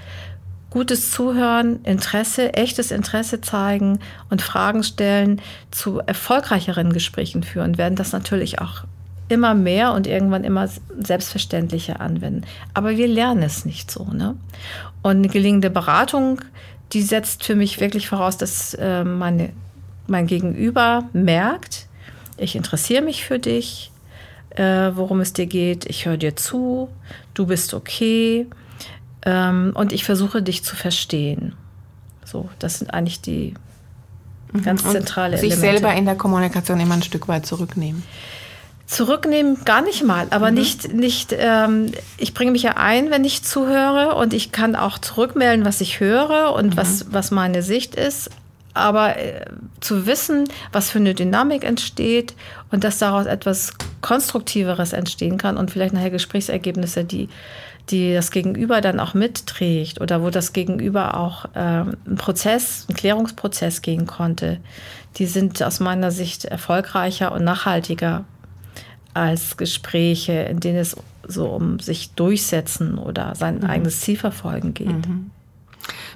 gutes 0.70 1.12
Zuhören, 1.12 1.82
Interesse, 1.84 2.54
echtes 2.54 2.90
Interesse 2.90 3.40
zeigen 3.40 4.00
und 4.28 4.42
Fragen 4.42 4.82
stellen 4.82 5.40
zu 5.70 6.00
erfolgreicheren 6.00 6.92
Gesprächen 6.92 7.44
führen, 7.44 7.78
werden 7.78 7.94
das 7.94 8.12
natürlich 8.12 8.60
auch 8.60 8.84
immer 9.28 9.54
mehr 9.54 9.92
und 9.92 10.06
irgendwann 10.06 10.44
immer 10.44 10.68
selbstverständlicher 10.98 12.00
anwenden. 12.00 12.42
Aber 12.74 12.96
wir 12.96 13.08
lernen 13.08 13.42
es 13.42 13.64
nicht 13.64 13.90
so. 13.90 14.04
Ne? 14.04 14.36
Und 15.02 15.18
eine 15.18 15.28
gelingende 15.28 15.70
Beratung, 15.70 16.40
die 16.92 17.02
setzt 17.02 17.44
für 17.44 17.54
mich 17.54 17.80
wirklich 17.80 18.08
voraus, 18.08 18.36
dass 18.36 18.74
äh, 18.74 19.04
meine, 19.04 19.50
mein 20.06 20.26
Gegenüber 20.26 21.08
merkt, 21.12 21.86
ich 22.36 22.56
interessiere 22.56 23.02
mich 23.02 23.24
für 23.24 23.38
dich, 23.38 23.92
äh, 24.54 24.92
worum 24.94 25.20
es 25.20 25.32
dir 25.32 25.46
geht. 25.46 25.84
Ich 25.86 26.06
höre 26.06 26.16
dir 26.16 26.36
zu, 26.36 26.88
du 27.34 27.46
bist 27.46 27.74
okay 27.74 28.46
ähm, 29.24 29.72
und 29.74 29.92
ich 29.92 30.04
versuche 30.04 30.42
dich 30.42 30.64
zu 30.64 30.76
verstehen. 30.76 31.54
So, 32.24 32.48
das 32.58 32.78
sind 32.78 32.92
eigentlich 32.92 33.20
die 33.20 33.54
mhm. 34.52 34.62
ganz 34.62 34.82
zentrale 34.82 35.34
und 35.34 35.40
sich 35.40 35.52
Elemente. 35.52 35.72
Sich 35.72 35.80
selber 35.80 35.94
in 35.94 36.04
der 36.04 36.16
Kommunikation 36.16 36.80
immer 36.80 36.94
ein 36.94 37.02
Stück 37.02 37.28
weit 37.28 37.46
zurücknehmen. 37.46 38.02
Zurücknehmen 38.86 39.64
gar 39.64 39.80
nicht 39.80 40.04
mal, 40.04 40.26
aber 40.30 40.50
mhm. 40.50 40.58
nicht, 40.58 40.92
nicht 40.92 41.34
ähm, 41.36 41.92
ich 42.18 42.34
bringe 42.34 42.50
mich 42.52 42.62
ja 42.62 42.76
ein, 42.76 43.10
wenn 43.10 43.24
ich 43.24 43.42
zuhöre 43.42 44.14
und 44.14 44.34
ich 44.34 44.52
kann 44.52 44.76
auch 44.76 44.98
zurückmelden, 44.98 45.64
was 45.64 45.80
ich 45.80 46.00
höre 46.00 46.52
und 46.54 46.74
mhm. 46.74 46.76
was, 46.76 47.06
was 47.10 47.30
meine 47.30 47.62
Sicht 47.62 47.94
ist. 47.94 48.30
Aber 48.74 49.16
äh, 49.16 49.46
zu 49.80 50.06
wissen, 50.06 50.44
was 50.72 50.90
für 50.90 50.98
eine 50.98 51.14
Dynamik 51.14 51.64
entsteht 51.64 52.34
und 52.70 52.84
dass 52.84 52.98
daraus 52.98 53.26
etwas 53.26 53.72
Konstruktiveres 54.00 54.92
entstehen 54.92 55.38
kann 55.38 55.56
und 55.56 55.70
vielleicht 55.70 55.94
nachher 55.94 56.10
Gesprächsergebnisse, 56.10 57.04
die, 57.04 57.28
die 57.90 58.12
das 58.12 58.30
Gegenüber 58.30 58.80
dann 58.80 59.00
auch 59.00 59.14
mitträgt 59.14 60.00
oder 60.00 60.22
wo 60.22 60.30
das 60.30 60.52
Gegenüber 60.52 61.16
auch 61.16 61.46
äh, 61.54 61.58
einen 61.58 62.16
Prozess, 62.16 62.86
einen 62.88 62.96
Klärungsprozess 62.96 63.80
gehen 63.80 64.06
konnte, 64.06 64.58
die 65.16 65.26
sind 65.26 65.62
aus 65.62 65.80
meiner 65.80 66.10
Sicht 66.10 66.44
erfolgreicher 66.44 67.32
und 67.32 67.44
nachhaltiger 67.44 68.24
als 69.14 69.56
Gespräche, 69.56 70.32
in 70.32 70.60
denen 70.60 70.78
es 70.78 70.96
so 71.26 71.46
um 71.46 71.78
sich 71.78 72.10
durchsetzen 72.10 72.98
oder 72.98 73.34
sein 73.34 73.58
mhm. 73.58 73.64
eigenes 73.64 74.00
Ziel 74.00 74.16
verfolgen 74.16 74.74
geht. 74.74 75.08
Mhm. 75.08 75.30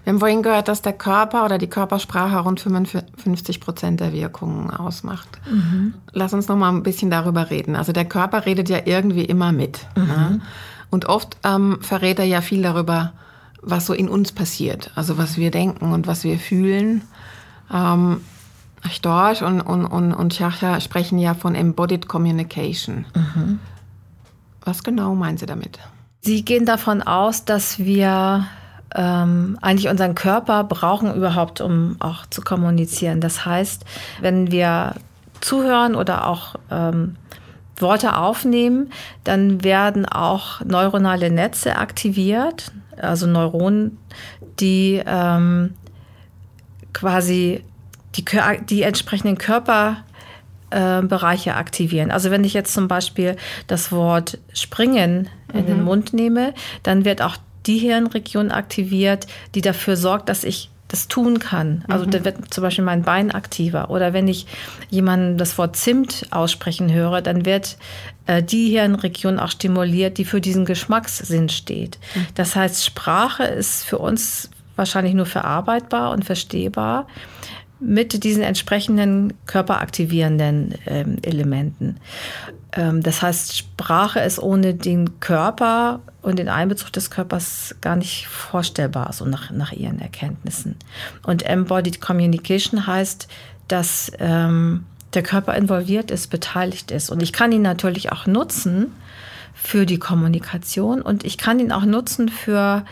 Wir 0.05 0.13
haben 0.13 0.21
vorhin 0.21 0.43
gehört, 0.43 0.69
dass 0.69 0.83
der 0.83 0.93
Körper 0.93 1.45
oder 1.45 1.59
die 1.59 1.67
Körpersprache 1.67 2.39
rund 2.39 2.61
55 2.61 3.61
Prozent 3.61 4.01
der 4.01 4.13
Wirkungen 4.13 4.71
ausmacht. 4.71 5.29
Mhm. 5.51 5.95
Lass 6.13 6.33
uns 6.33 6.49
noch 6.49 6.57
mal 6.57 6.71
ein 6.71 6.83
bisschen 6.83 7.11
darüber 7.11 7.51
reden. 7.51 7.77
Also 7.77 7.93
der 7.93 8.05
Körper 8.05 8.47
redet 8.47 8.69
ja 8.69 8.79
irgendwie 8.85 9.25
immer 9.25 9.53
mit. 9.53 9.87
Mhm. 9.97 10.07
Ne? 10.07 10.41
Und 10.91 11.07
oft 11.07 11.37
ähm, 11.45 11.79
verrät 11.81 12.19
er 12.19 12.25
ja 12.25 12.41
viel 12.41 12.63
darüber, 12.63 13.13
was 13.61 13.87
so 13.87 13.93
in 13.93 14.09
uns 14.09 14.33
passiert. 14.33 14.91
Also 14.95 15.19
was 15.19 15.37
wir 15.37 15.51
denken 15.51 15.93
und 15.93 16.07
was 16.07 16.25
wir 16.25 16.39
fühlen. 16.39 17.03
Ähm, 17.73 18.23
Storch 18.91 19.43
und, 19.43 19.61
und, 19.61 19.85
und, 19.85 20.15
und 20.15 20.33
Chacha 20.33 20.81
sprechen 20.81 21.19
ja 21.19 21.35
von 21.35 21.55
Embodied 21.55 22.09
Communication. 22.09 23.05
Mhm. 23.15 23.59
Was 24.63 24.83
genau 24.83 25.15
meinen 25.15 25.37
Sie 25.37 25.47
damit? 25.47 25.79
Sie 26.21 26.45
gehen 26.45 26.65
davon 26.65 27.03
aus, 27.03 27.45
dass 27.45 27.79
wir 27.79 28.47
ähm, 28.95 29.59
eigentlich 29.61 29.89
unseren 29.89 30.15
Körper 30.15 30.65
brauchen 30.65 31.15
überhaupt, 31.15 31.61
um 31.61 31.97
auch 32.01 32.27
zu 32.27 32.43
kommunizieren. 32.43 33.21
Das 33.21 33.45
heißt, 33.45 33.85
wenn 34.21 34.51
wir 34.51 34.95
zuhören 35.41 35.95
oder 35.95 36.27
auch 36.27 36.55
ähm, 36.71 37.17
Worte 37.77 38.17
aufnehmen, 38.17 38.91
dann 39.25 39.63
werden 39.63 40.07
auch 40.07 40.65
neuronale 40.65 41.31
Netze 41.31 41.77
aktiviert, 41.77 42.73
also 42.97 43.27
Neuronen, 43.27 43.99
die 44.59 45.03
ähm, 45.07 45.75
quasi 46.93 47.63
die, 48.17 48.25
die 48.69 48.83
entsprechenden 48.83 49.39
Körperbereiche 49.39 51.51
äh, 51.51 51.55
aktivieren. 51.55 52.11
Also 52.11 52.31
wenn 52.31 52.45
ich 52.45 52.55
jetzt 52.55 52.75
zum 52.75 52.89
Beispiel 52.89 53.37
das 53.67 53.93
Wort 53.93 54.39
springen 54.53 55.29
in 55.53 55.63
mhm. 55.63 55.67
den 55.67 55.85
Mund 55.85 56.13
nehme, 56.13 56.55
dann 56.83 57.05
wird 57.05 57.23
auch 57.23 57.37
die 57.69 57.79
Hirnregion 57.79 58.51
aktiviert, 58.51 59.27
die 59.55 59.61
dafür 59.61 59.97
sorgt, 59.97 60.29
dass 60.29 60.43
ich 60.43 60.71
das 60.89 61.07
tun 61.07 61.39
kann. 61.39 61.85
Also 61.87 62.07
mhm. 62.07 62.11
da 62.11 62.25
wird 62.25 62.53
zum 62.53 62.63
Beispiel 62.63 62.85
mein 62.85 63.03
Bein 63.03 63.31
aktiver. 63.31 63.91
Oder 63.91 64.15
wenn 64.15 64.27
ich 64.27 64.47
jemanden 64.89 65.37
das 65.37 65.59
Wort 65.59 65.77
Zimt 65.77 66.27
aussprechen 66.31 66.91
höre, 66.93 67.21
dann 67.21 67.45
wird 67.45 67.77
äh, 68.27 68.43
die 68.43 68.71
Hirnregion 68.71 69.39
auch 69.39 69.51
stimuliert, 69.51 70.17
die 70.17 70.25
für 70.25 70.41
diesen 70.41 70.65
Geschmackssinn 70.65 71.51
steht. 71.51 71.99
Mhm. 72.15 72.27
Das 72.35 72.57
heißt, 72.57 72.85
Sprache 72.85 73.45
ist 73.45 73.85
für 73.85 73.99
uns 73.99 74.51
wahrscheinlich 74.77 75.13
nur 75.13 75.27
verarbeitbar 75.27 76.13
und 76.13 76.25
verstehbar, 76.25 77.07
mit 77.81 78.25
diesen 78.25 78.43
entsprechenden 78.43 79.35
körperaktivierenden 79.47 80.75
ähm, 80.87 81.17
Elementen. 81.23 81.99
Ähm, 82.73 83.03
das 83.03 83.23
heißt, 83.23 83.57
Sprache 83.57 84.21
ist 84.21 84.39
ohne 84.39 84.75
den 84.75 85.21
Körper 85.21 86.01
und 86.23 86.39
den 86.39 86.49
Einbezug 86.49 86.93
des 86.93 87.11
Körpers 87.11 87.77
gar 87.81 87.97
nicht 87.97 88.27
vorstellbar, 88.27 89.13
so 89.13 89.25
nach, 89.25 89.51
nach 89.51 89.73
ihren 89.73 90.01
Erkenntnissen. 90.01 90.77
Und 91.23 91.45
Embodied 91.45 92.01
Communication 92.01 92.87
heißt, 92.87 93.29
dass 93.69 94.13
ähm, 94.19 94.85
der 95.15 95.23
Körper 95.23 95.55
involviert 95.55 96.11
ist, 96.11 96.29
beteiligt 96.29 96.91
ist. 96.91 97.11
Und 97.11 97.23
ich 97.23 97.33
kann 97.33 97.53
ihn 97.53 97.63
natürlich 97.63 98.13
auch 98.13 98.27
nutzen 98.27 98.93
für 99.55 99.87
die 99.87 99.99
Kommunikation 99.99 101.03
und 101.03 101.25
ich 101.25 101.39
kann 101.39 101.59
ihn 101.59 101.73
auch 101.73 101.85
nutzen 101.85 102.29
für 102.29 102.85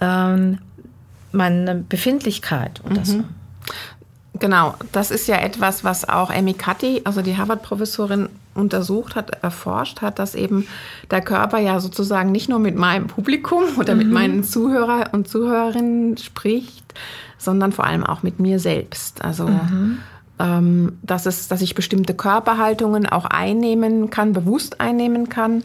ähm, 0.00 0.58
meine 1.32 1.74
Befindlichkeit 1.74 2.82
oder 2.84 3.00
mhm. 3.00 3.04
so. 3.04 3.24
Genau, 4.38 4.74
das 4.92 5.10
ist 5.10 5.28
ja 5.28 5.36
etwas, 5.36 5.84
was 5.84 6.08
auch 6.08 6.30
Amy 6.30 6.54
Cuddy, 6.54 7.02
also 7.04 7.22
die 7.22 7.36
Harvard-Professorin, 7.36 8.28
untersucht 8.54 9.16
hat, 9.16 9.42
erforscht 9.42 10.00
hat, 10.00 10.18
dass 10.18 10.34
eben 10.34 10.66
der 11.10 11.20
Körper 11.20 11.58
ja 11.58 11.78
sozusagen 11.78 12.32
nicht 12.32 12.48
nur 12.48 12.58
mit 12.58 12.74
meinem 12.74 13.06
Publikum 13.06 13.64
oder 13.78 13.94
mhm. 13.94 13.98
mit 13.98 14.10
meinen 14.10 14.44
Zuhörer 14.44 15.10
und 15.12 15.28
Zuhörerinnen 15.28 16.16
spricht, 16.16 16.94
sondern 17.38 17.72
vor 17.72 17.84
allem 17.84 18.04
auch 18.04 18.22
mit 18.22 18.40
mir 18.40 18.58
selbst. 18.58 19.22
Also 19.22 19.46
mhm. 19.46 19.98
ähm, 20.38 20.98
dass, 21.02 21.26
es, 21.26 21.48
dass 21.48 21.60
ich 21.60 21.74
bestimmte 21.74 22.14
Körperhaltungen 22.14 23.06
auch 23.06 23.26
einnehmen 23.26 24.10
kann, 24.10 24.32
bewusst 24.32 24.80
einnehmen 24.80 25.28
kann, 25.28 25.62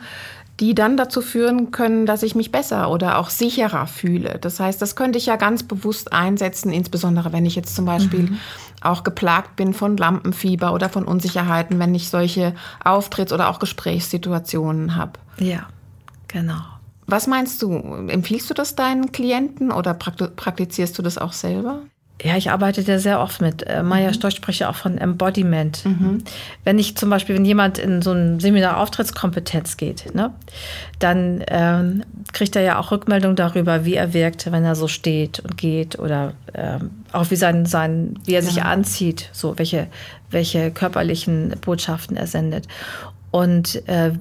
die 0.62 0.76
dann 0.76 0.96
dazu 0.96 1.22
führen 1.22 1.72
können, 1.72 2.06
dass 2.06 2.22
ich 2.22 2.36
mich 2.36 2.52
besser 2.52 2.92
oder 2.92 3.18
auch 3.18 3.32
sicherer 3.32 3.88
fühle. 3.88 4.38
Das 4.40 4.60
heißt, 4.60 4.80
das 4.80 4.96
könnte 4.96 5.18
ich 5.18 5.26
ja 5.26 5.36
ganz 5.36 5.64
bewusst 5.64 6.14
einsetzen, 6.14 6.72
insbesondere 6.72 7.34
wenn 7.34 7.48
ich 7.48 7.56
jetzt 7.56 7.76
zum 7.76 7.86
Beispiel 7.86 8.30
mhm. 8.30 8.38
auch 8.80 9.04
geplagt 9.04 9.56
bin 9.56 9.74
von 9.74 9.98
Lampenfieber 9.98 10.72
oder 10.72 10.88
von 10.88 11.06
Unsicherheiten, 11.06 11.80
wenn 11.80 11.96
ich 11.96 12.10
solche 12.10 12.54
Auftritts- 12.86 13.34
oder 13.34 13.50
auch 13.50 13.58
Gesprächssituationen 13.58 14.96
habe. 14.96 15.14
Ja, 15.40 15.68
genau. 16.28 16.62
Was 17.08 17.26
meinst 17.26 17.62
du? 17.64 17.74
Empfiehlst 18.08 18.48
du 18.50 18.54
das 18.54 18.76
deinen 18.76 19.12
Klienten 19.12 19.72
oder 19.72 19.96
praktizierst 19.96 20.96
du 20.98 21.02
das 21.02 21.18
auch 21.18 21.34
selber? 21.34 21.82
Ja, 22.24 22.38
ich 22.38 22.52
arbeite 22.52 22.84
da 22.84 23.00
sehr 23.00 23.20
oft 23.20 23.42
mit. 23.42 23.64
Äh, 23.64 23.82
Maya 23.84 24.10
mhm. 24.10 24.14
Storch 24.14 24.36
spricht 24.36 24.60
ja 24.60 24.70
auch 24.70 24.76
von 24.76 24.98
Embodiment. 24.98 25.84
Mhm. 25.86 26.24
Wenn 26.64 26.78
ich 26.78 26.96
zum 26.96 27.10
Beispiel, 27.10 27.36
wenn 27.36 27.46
jemand 27.46 27.78
in 27.78 28.02
so 28.02 28.12
ein 28.12 28.40
Seminar 28.40 28.78
Auftrittskompetenz 28.78 29.78
geht, 29.78 30.14
ne, 30.14 30.32
dann 31.00 31.44
ähm, 31.48 32.04
kriegt 32.32 32.56
er 32.56 32.62
ja 32.62 32.80
auch 32.80 32.92
Rückmeldung 32.92 33.36
darüber, 33.36 33.86
wie 33.86 33.96
er 33.96 34.14
wirkt, 34.14 34.52
wenn 34.52 34.64
er 34.64 34.76
so 34.76 34.88
steht 34.88 35.40
und 35.40 35.58
geht 35.58 35.98
oder 35.98 36.34
ähm, 36.54 36.92
auch 37.12 37.32
wie 37.32 37.36
sein, 37.36 37.66
sein 37.66 38.20
wie 38.26 38.34
er 38.34 38.44
ja. 38.44 38.50
sich 38.50 38.62
anzieht, 38.62 39.30
so 39.32 39.58
welche, 39.58 39.88
welche 40.30 40.72
körperlichen 40.72 41.56
Botschaften 41.62 42.18
er 42.18 42.28
sendet. 42.28 42.68
Und 43.32 43.88
äh, 43.88 44.12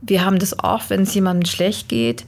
wir 0.00 0.24
haben 0.24 0.38
das 0.38 0.58
oft, 0.62 0.90
wenn 0.90 1.02
es 1.02 1.14
jemandem 1.14 1.46
schlecht 1.46 1.88
geht 1.88 2.24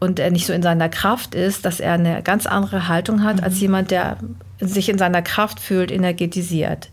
und 0.00 0.18
er 0.18 0.30
nicht 0.30 0.46
so 0.46 0.52
in 0.52 0.62
seiner 0.62 0.88
Kraft 0.88 1.34
ist, 1.34 1.64
dass 1.64 1.80
er 1.80 1.94
eine 1.94 2.22
ganz 2.22 2.46
andere 2.46 2.88
Haltung 2.88 3.22
hat 3.22 3.36
mhm. 3.36 3.44
als 3.44 3.60
jemand, 3.60 3.90
der 3.90 4.18
sich 4.60 4.88
in 4.88 4.98
seiner 4.98 5.22
Kraft 5.22 5.60
fühlt, 5.60 5.90
energetisiert. 5.90 6.90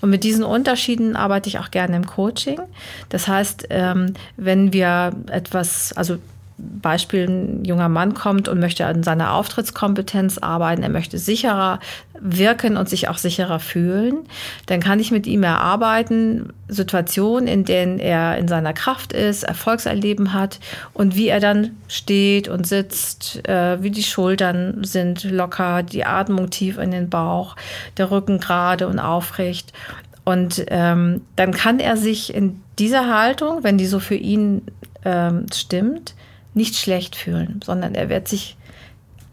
Und 0.00 0.10
mit 0.10 0.22
diesen 0.24 0.44
Unterschieden 0.44 1.16
arbeite 1.16 1.48
ich 1.48 1.58
auch 1.58 1.70
gerne 1.70 1.96
im 1.96 2.06
Coaching. 2.06 2.60
Das 3.08 3.26
heißt, 3.26 3.66
ähm, 3.70 4.14
wenn 4.36 4.72
wir 4.72 5.12
etwas, 5.28 5.92
also 5.94 6.18
Beispiel, 6.58 7.28
ein 7.28 7.64
junger 7.64 7.88
Mann 7.88 8.14
kommt 8.14 8.48
und 8.48 8.58
möchte 8.58 8.84
an 8.84 9.04
seiner 9.04 9.32
Auftrittskompetenz 9.34 10.38
arbeiten, 10.38 10.82
er 10.82 10.88
möchte 10.88 11.16
sicherer 11.16 11.78
wirken 12.20 12.76
und 12.76 12.88
sich 12.88 13.08
auch 13.08 13.18
sicherer 13.18 13.60
fühlen, 13.60 14.26
dann 14.66 14.80
kann 14.80 14.98
ich 14.98 15.12
mit 15.12 15.28
ihm 15.28 15.44
erarbeiten, 15.44 16.52
Situationen, 16.66 17.46
in 17.46 17.64
denen 17.64 18.00
er 18.00 18.36
in 18.38 18.48
seiner 18.48 18.72
Kraft 18.72 19.12
ist, 19.12 19.44
Erfolgserleben 19.44 20.32
hat 20.32 20.58
und 20.94 21.14
wie 21.14 21.28
er 21.28 21.40
dann 21.40 21.76
steht 21.86 22.48
und 22.48 22.66
sitzt, 22.66 23.48
äh, 23.48 23.80
wie 23.82 23.90
die 23.90 24.02
Schultern 24.02 24.82
sind 24.82 25.24
locker, 25.24 25.84
die 25.84 26.04
Atmung 26.04 26.50
tief 26.50 26.76
in 26.78 26.90
den 26.90 27.08
Bauch, 27.08 27.54
der 27.96 28.10
Rücken 28.10 28.40
gerade 28.40 28.88
und 28.88 28.98
aufrecht. 28.98 29.72
Und 30.24 30.64
ähm, 30.68 31.22
dann 31.36 31.52
kann 31.52 31.78
er 31.78 31.96
sich 31.96 32.34
in 32.34 32.60
dieser 32.78 33.08
Haltung, 33.08 33.64
wenn 33.64 33.78
die 33.78 33.86
so 33.86 33.98
für 33.98 34.14
ihn 34.14 34.62
ähm, 35.04 35.46
stimmt, 35.54 36.14
nicht 36.58 36.76
schlecht 36.76 37.16
fühlen, 37.16 37.60
sondern 37.64 37.94
er 37.94 38.10
wird 38.10 38.28
sich 38.28 38.58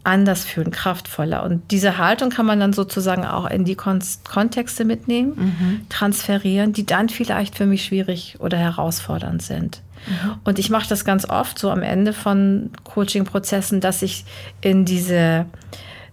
anders 0.06 0.44
fühlen, 0.44 0.70
kraftvoller. 0.70 1.42
Und 1.42 1.70
diese 1.72 1.98
Haltung 1.98 2.30
kann 2.30 2.46
man 2.46 2.60
dann 2.60 2.72
sozusagen 2.72 3.26
auch 3.26 3.50
in 3.50 3.64
die 3.64 3.74
Kon 3.74 3.98
Kontexte 4.24 4.84
mitnehmen, 4.84 5.32
mhm. 5.36 5.88
transferieren, 5.88 6.72
die 6.72 6.86
dann 6.86 7.08
vielleicht 7.08 7.56
für 7.56 7.66
mich 7.66 7.84
schwierig 7.84 8.36
oder 8.38 8.56
herausfordernd 8.56 9.42
sind. 9.42 9.82
Mhm. 10.06 10.34
Und 10.44 10.58
ich 10.60 10.70
mache 10.70 10.88
das 10.88 11.04
ganz 11.04 11.28
oft 11.28 11.58
so 11.58 11.70
am 11.70 11.82
Ende 11.82 12.12
von 12.12 12.70
Coaching-Prozessen, 12.84 13.80
dass 13.80 14.02
ich 14.02 14.24
in 14.60 14.84
diese, 14.84 15.46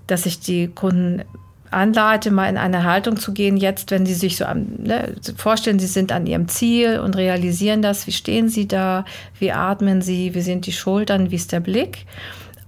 dass 0.07 0.25
ich 0.25 0.39
die 0.39 0.67
Kunden 0.67 1.23
anleite, 1.73 2.31
mal 2.31 2.49
in 2.49 2.57
eine 2.57 2.83
Haltung 2.83 3.17
zu 3.17 3.33
gehen, 3.33 3.57
jetzt, 3.57 3.91
wenn 3.91 4.05
Sie 4.05 4.13
sich 4.13 4.37
so 4.37 4.45
ne, 4.45 5.15
vorstellen, 5.35 5.79
Sie 5.79 5.87
sind 5.87 6.11
an 6.11 6.25
Ihrem 6.25 6.47
Ziel 6.47 6.99
und 6.99 7.15
realisieren 7.17 7.81
das, 7.81 8.07
wie 8.07 8.11
stehen 8.11 8.49
Sie 8.49 8.67
da, 8.67 9.05
wie 9.39 9.51
atmen 9.51 10.01
Sie, 10.01 10.33
wie 10.35 10.41
sind 10.41 10.65
die 10.65 10.71
Schultern, 10.71 11.31
wie 11.31 11.35
ist 11.35 11.51
der 11.51 11.59
Blick? 11.59 12.05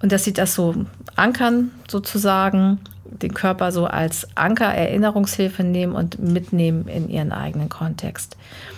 Und 0.01 0.11
dass 0.11 0.23
Sie 0.23 0.33
das 0.33 0.55
so 0.55 0.75
ankern 1.15 1.71
sozusagen, 1.87 2.79
den 3.21 3.33
Körper 3.33 3.71
so 3.71 3.85
als 3.85 4.27
Anker, 4.35 4.73
Erinnerungshilfe 4.73 5.63
nehmen 5.63 5.93
und 5.93 6.19
mitnehmen 6.19 6.87
in 6.87 7.09
Ihren 7.09 7.31
eigenen 7.31 7.69
Kontext. 7.69 8.35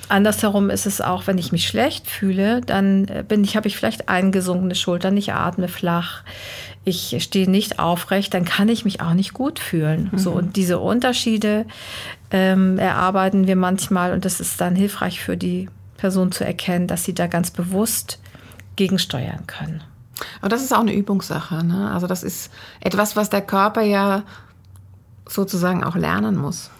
Andersherum 0.10 0.70
ist 0.70 0.86
es 0.86 1.02
auch, 1.02 1.28
wenn 1.28 1.38
ich 1.38 1.52
mich 1.52 1.68
schlecht 1.68 2.08
fühle, 2.08 2.62
dann 2.62 3.08
bin 3.28 3.44
ich, 3.44 3.58
habe 3.58 3.68
ich 3.68 3.76
vielleicht 3.76 4.08
eingesunkene 4.08 4.76
Schultern, 4.76 5.18
ich 5.18 5.34
atme 5.34 5.68
flach, 5.68 6.24
ich 6.88 7.22
stehe 7.22 7.50
nicht 7.50 7.80
aufrecht, 7.80 8.34
dann 8.34 8.46
kann 8.46 8.70
ich 8.70 8.86
mich 8.86 9.02
auch 9.02 9.14
nicht 9.14 9.34
gut 9.34 9.60
fühlen. 9.60 10.10
Mhm. 10.12 10.18
So, 10.18 10.32
und 10.32 10.56
diese 10.56 10.80
Unterschiede 10.80 11.66
ähm, 12.32 12.80
erarbeiten 12.80 13.46
wir 13.46 13.56
manchmal 13.56 14.14
und 14.14 14.26
das 14.26 14.40
ist 14.40 14.60
dann 14.62 14.76
hilfreich 14.76 15.20
für 15.20 15.36
die 15.36 15.70
Person 15.98 16.32
zu 16.32 16.46
erkennen, 16.46 16.88
dass 16.88 17.04
sie 17.04 17.14
da 17.14 17.28
ganz 17.28 17.52
bewusst 17.52 18.20
gegensteuern 18.76 19.46
können. 19.48 19.84
Und 20.42 20.52
das 20.52 20.64
ist 20.64 20.74
auch 20.74 20.80
eine 20.80 20.94
Übungssache. 20.94 21.64
Ne? 21.64 21.92
Also 21.92 22.08
das 22.08 22.24
ist 22.24 22.52
etwas, 22.80 23.16
was 23.16 23.30
der 23.30 23.42
Körper 23.42 23.82
ja 23.82 24.24
sozusagen 25.28 25.84
auch 25.84 25.96
lernen 25.96 26.38
muss. 26.38 26.72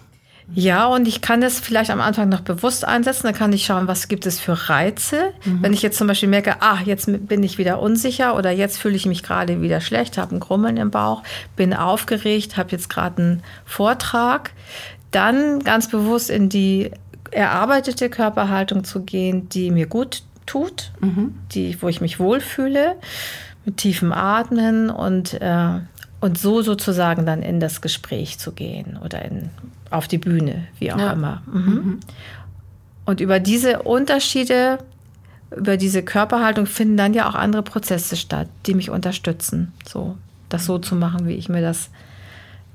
Ja, 0.54 0.88
und 0.88 1.08
ich 1.08 1.22
kann 1.22 1.42
das 1.42 1.60
vielleicht 1.60 1.92
am 1.92 2.00
Anfang 2.00 2.30
noch 2.30 2.42
bewusst 2.42 2.86
einsetzen. 2.86 3.24
Dann 3.24 3.36
kann 3.36 3.52
ich 3.52 3.66
schauen, 3.66 3.88
was 3.88 4.08
gibt 4.08 4.26
es 4.26 4.40
für 4.40 4.70
Reize. 4.70 5.34
Mhm. 5.44 5.62
Wenn 5.62 5.74
ich 5.74 5.82
jetzt 5.82 5.98
zum 5.98 6.08
Beispiel 6.08 6.30
merke, 6.30 6.62
ah, 6.62 6.80
jetzt 6.86 7.10
bin 7.28 7.44
ich 7.44 7.58
wieder 7.58 7.82
unsicher 7.82 8.36
oder 8.36 8.52
jetzt 8.52 8.78
fühle 8.78 8.96
ich 8.96 9.06
mich 9.06 9.24
gerade 9.24 9.62
wieder 9.62 9.82
schlecht, 9.82 10.18
habe 10.18 10.36
ein 10.36 10.40
Grummeln 10.40 10.78
im 10.78 10.90
Bauch, 10.90 11.24
bin 11.56 11.74
aufgeregt, 11.74 12.56
habe 12.58 12.72
jetzt 12.72 12.90
gerade 12.90 13.22
einen 13.22 13.44
Vortrag, 13.66 14.52
dann 15.12 15.60
ganz 15.60 15.90
bewusst 15.90 16.30
in 16.30 16.50
die 16.50 16.92
erarbeitete 17.32 18.10
Körperhaltung 18.10 18.84
zu 18.84 19.04
gehen, 19.04 19.50
die 19.50 19.70
mir 19.70 19.88
gut 19.88 20.24
tut, 20.46 20.92
mhm. 21.02 21.36
die, 21.52 21.82
wo 21.82 21.90
ich 21.90 22.00
mich 22.00 22.20
wohlfühle, 22.20 22.96
mit 23.66 23.78
tiefem 23.78 24.14
Atmen 24.14 24.90
und, 24.90 25.34
äh, 25.42 25.80
und 26.22 26.38
so 26.38 26.62
sozusagen 26.62 27.26
dann 27.26 27.44
in 27.44 27.60
das 27.60 27.82
Gespräch 27.82 28.40
zu 28.40 28.54
gehen 28.54 28.98
oder 29.04 29.24
in 29.24 29.50
auf 29.90 30.08
die 30.08 30.18
Bühne, 30.18 30.68
wie 30.80 30.92
auch 30.92 31.00
ja. 31.00 31.14
immer. 31.14 31.42
Mhm. 31.52 31.62
Mhm. 31.62 32.00
Und 33.06 33.22
über 33.22 33.40
diese 33.40 33.84
Unterschiede, 33.84 34.80
über 35.56 35.78
diese 35.78 36.04
Körperhaltung 36.04 36.66
finden 36.66 36.98
dann 36.98 37.14
ja 37.14 37.30
auch 37.30 37.36
andere 37.36 37.64
Prozesse 37.64 38.18
statt, 38.18 38.50
die 38.66 38.74
mich 38.74 38.90
unterstützen, 38.90 39.72
so 39.88 40.18
das 40.50 40.66
so 40.66 40.78
zu 40.80 40.96
machen, 40.96 41.28
wie 41.28 41.36
ich 41.36 41.50
mir 41.50 41.62
das 41.62 41.90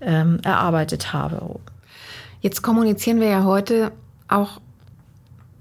ähm, 0.01 0.39
erarbeitet 0.43 1.13
habe. 1.13 1.61
Jetzt 2.41 2.63
kommunizieren 2.63 3.21
wir 3.21 3.29
ja 3.29 3.45
heute 3.45 3.93
auch 4.29 4.61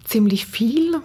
ziemlich 0.04 0.46
viel 0.46 0.96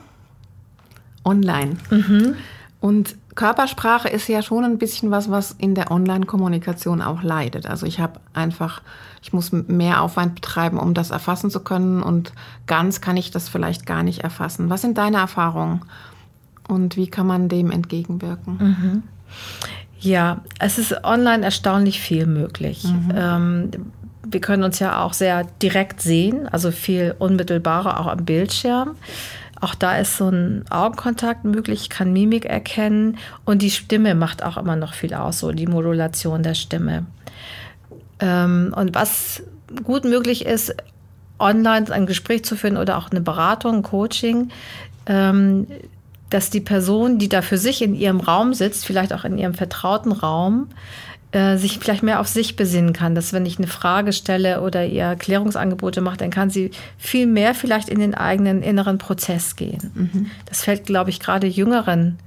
online. 1.24 1.76
Mhm. 1.90 2.36
Und 2.86 3.16
Körpersprache 3.34 4.08
ist 4.08 4.28
ja 4.28 4.42
schon 4.42 4.62
ein 4.62 4.78
bisschen 4.78 5.10
was, 5.10 5.28
was 5.28 5.50
in 5.50 5.74
der 5.74 5.90
Online-Kommunikation 5.90 7.02
auch 7.02 7.20
leidet. 7.20 7.66
Also 7.66 7.84
ich 7.84 7.98
habe 7.98 8.20
einfach, 8.32 8.80
ich 9.24 9.32
muss 9.32 9.50
mehr 9.50 10.02
Aufwand 10.02 10.36
betreiben, 10.36 10.78
um 10.78 10.94
das 10.94 11.10
erfassen 11.10 11.50
zu 11.50 11.58
können 11.58 12.00
und 12.00 12.32
ganz 12.68 13.00
kann 13.00 13.16
ich 13.16 13.32
das 13.32 13.48
vielleicht 13.48 13.86
gar 13.86 14.04
nicht 14.04 14.20
erfassen. 14.20 14.70
Was 14.70 14.82
sind 14.82 14.98
deine 14.98 15.16
Erfahrungen 15.16 15.80
und 16.68 16.96
wie 16.96 17.08
kann 17.08 17.26
man 17.26 17.48
dem 17.48 17.72
entgegenwirken? 17.72 18.56
Mhm. 18.60 19.02
Ja, 19.98 20.42
es 20.60 20.78
ist 20.78 21.02
online 21.02 21.44
erstaunlich 21.44 22.00
viel 22.00 22.26
möglich. 22.26 22.84
Mhm. 22.84 23.12
Ähm, 23.16 23.70
wir 24.24 24.40
können 24.40 24.62
uns 24.62 24.78
ja 24.78 25.02
auch 25.02 25.12
sehr 25.12 25.42
direkt 25.60 26.00
sehen, 26.02 26.46
also 26.46 26.70
viel 26.70 27.16
unmittelbarer 27.18 27.98
auch 27.98 28.06
am 28.06 28.24
Bildschirm. 28.24 28.94
Auch 29.60 29.74
da 29.74 29.96
ist 29.98 30.16
so 30.16 30.28
ein 30.28 30.64
Augenkontakt 30.70 31.44
möglich, 31.44 31.82
ich 31.82 31.90
kann 31.90 32.12
Mimik 32.12 32.44
erkennen 32.44 33.18
und 33.44 33.62
die 33.62 33.70
Stimme 33.70 34.14
macht 34.14 34.42
auch 34.42 34.56
immer 34.56 34.76
noch 34.76 34.94
viel 34.94 35.14
aus, 35.14 35.38
so 35.38 35.52
die 35.52 35.66
Modulation 35.66 36.42
der 36.42 36.54
Stimme. 36.54 37.06
Ähm, 38.20 38.74
und 38.76 38.94
was 38.94 39.42
gut 39.82 40.04
möglich 40.04 40.44
ist, 40.44 40.74
online 41.38 41.90
ein 41.90 42.06
Gespräch 42.06 42.44
zu 42.44 42.56
führen 42.56 42.76
oder 42.76 42.98
auch 42.98 43.10
eine 43.10 43.20
Beratung, 43.20 43.76
ein 43.76 43.82
Coaching, 43.82 44.50
ähm, 45.06 45.66
dass 46.30 46.50
die 46.50 46.60
Person, 46.60 47.18
die 47.18 47.28
da 47.28 47.42
für 47.42 47.58
sich 47.58 47.82
in 47.82 47.94
ihrem 47.94 48.20
Raum 48.20 48.52
sitzt, 48.52 48.84
vielleicht 48.84 49.12
auch 49.12 49.24
in 49.24 49.38
ihrem 49.38 49.54
vertrauten 49.54 50.12
Raum, 50.12 50.68
äh, 51.32 51.56
sich 51.56 51.78
vielleicht 51.78 52.02
mehr 52.02 52.20
auf 52.20 52.28
sich 52.28 52.56
besinnen 52.56 52.92
kann, 52.92 53.14
dass 53.14 53.32
wenn 53.32 53.46
ich 53.46 53.58
eine 53.58 53.66
Frage 53.66 54.12
stelle 54.12 54.60
oder 54.60 54.86
ihr 54.86 55.16
Klärungsangebote 55.16 56.00
mache, 56.00 56.16
dann 56.16 56.30
kann 56.30 56.50
sie 56.50 56.70
viel 56.98 57.26
mehr 57.26 57.54
vielleicht 57.54 57.88
in 57.88 57.98
den 57.98 58.14
eigenen 58.14 58.62
inneren 58.62 58.98
Prozess 58.98 59.56
gehen. 59.56 59.90
Mhm. 59.94 60.30
Das 60.46 60.62
fällt, 60.62 60.86
glaube 60.86 61.10
ich, 61.10 61.20
gerade 61.20 61.46
jüngeren, 61.46 62.18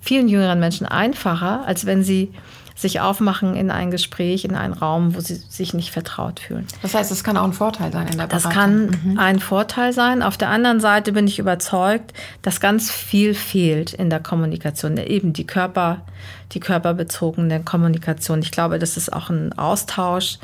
vielen 0.00 0.28
jüngeren 0.28 0.60
Menschen 0.60 0.86
einfacher, 0.86 1.66
als 1.66 1.86
wenn 1.86 2.02
sie 2.02 2.30
sich 2.74 3.00
aufmachen 3.00 3.54
in 3.54 3.70
ein 3.70 3.90
Gespräch, 3.90 4.44
in 4.44 4.54
einen 4.54 4.72
Raum, 4.72 5.14
wo 5.14 5.20
sie 5.20 5.34
sich 5.34 5.74
nicht 5.74 5.90
vertraut 5.90 6.40
fühlen. 6.40 6.66
Das 6.82 6.94
heißt, 6.94 7.10
es 7.10 7.24
kann 7.24 7.36
auch 7.36 7.44
ein 7.44 7.52
Vorteil 7.52 7.92
sein 7.92 8.08
in 8.08 8.18
der 8.18 8.26
Beratung. 8.26 8.50
Das 8.50 8.52
kann 8.52 8.86
mhm. 8.86 9.18
ein 9.18 9.40
Vorteil 9.40 9.92
sein. 9.92 10.22
Auf 10.22 10.36
der 10.36 10.48
anderen 10.48 10.80
Seite 10.80 11.12
bin 11.12 11.26
ich 11.26 11.38
überzeugt, 11.38 12.12
dass 12.42 12.60
ganz 12.60 12.90
viel 12.90 13.34
fehlt 13.34 13.92
in 13.92 14.10
der 14.10 14.20
Kommunikation. 14.20 14.96
Eben 14.96 15.32
die 15.32 15.46
Körper, 15.46 16.02
die 16.52 16.60
körperbezogene 16.60 17.62
Kommunikation. 17.62 18.40
Ich 18.40 18.50
glaube, 18.50 18.78
dass 18.78 18.96
es 18.96 19.10
auch 19.10 19.30
einen 19.30 19.52
Austausch 19.54 20.38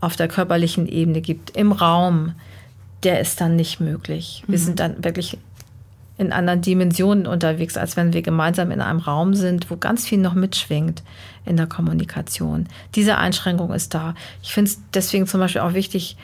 auf 0.00 0.16
der 0.16 0.28
körperlichen 0.28 0.86
Ebene 0.86 1.20
gibt 1.20 1.56
im 1.56 1.72
Raum. 1.72 2.34
Der 3.02 3.20
ist 3.20 3.40
dann 3.40 3.56
nicht 3.56 3.80
möglich. 3.80 4.42
Wir 4.46 4.58
mhm. 4.58 4.62
sind 4.62 4.80
dann 4.80 5.04
wirklich 5.04 5.38
in 6.16 6.32
anderen 6.32 6.60
Dimensionen 6.60 7.26
unterwegs, 7.26 7.76
als 7.76 7.96
wenn 7.96 8.12
wir 8.12 8.22
gemeinsam 8.22 8.70
in 8.70 8.80
einem 8.80 9.00
Raum 9.00 9.34
sind, 9.34 9.70
wo 9.70 9.76
ganz 9.76 10.06
viel 10.06 10.18
noch 10.18 10.34
mitschwingt 10.34 11.02
in 11.44 11.56
der 11.56 11.66
Kommunikation. 11.66 12.66
Diese 12.94 13.18
Einschränkung 13.18 13.72
ist 13.72 13.94
da. 13.94 14.14
Ich 14.42 14.52
finde 14.52 14.70
es 14.70 14.80
deswegen 14.92 15.26
zum 15.26 15.40
Beispiel 15.40 15.62
auch 15.62 15.74
wichtig, 15.74 16.16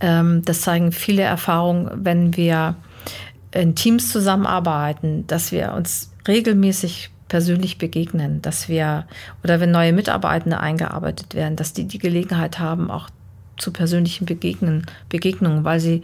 ähm, 0.00 0.42
das 0.44 0.62
zeigen 0.62 0.92
viele 0.92 1.22
Erfahrungen, 1.22 1.90
wenn 1.94 2.36
wir 2.36 2.76
in 3.52 3.74
Teams 3.74 4.10
zusammenarbeiten, 4.10 5.26
dass 5.26 5.52
wir 5.52 5.72
uns 5.72 6.12
regelmäßig 6.26 7.10
persönlich 7.28 7.78
begegnen, 7.78 8.40
dass 8.42 8.68
wir 8.68 9.06
oder 9.42 9.60
wenn 9.60 9.70
neue 9.70 9.92
Mitarbeitende 9.92 10.60
eingearbeitet 10.60 11.34
werden, 11.34 11.56
dass 11.56 11.72
die 11.72 11.84
die 11.84 11.98
Gelegenheit 11.98 12.58
haben, 12.58 12.90
auch 12.90 13.08
zu 13.58 13.72
persönlichen 13.72 14.26
Begegnen, 14.26 14.86
Begegnungen, 15.08 15.64
weil 15.64 15.80
sie, 15.80 16.02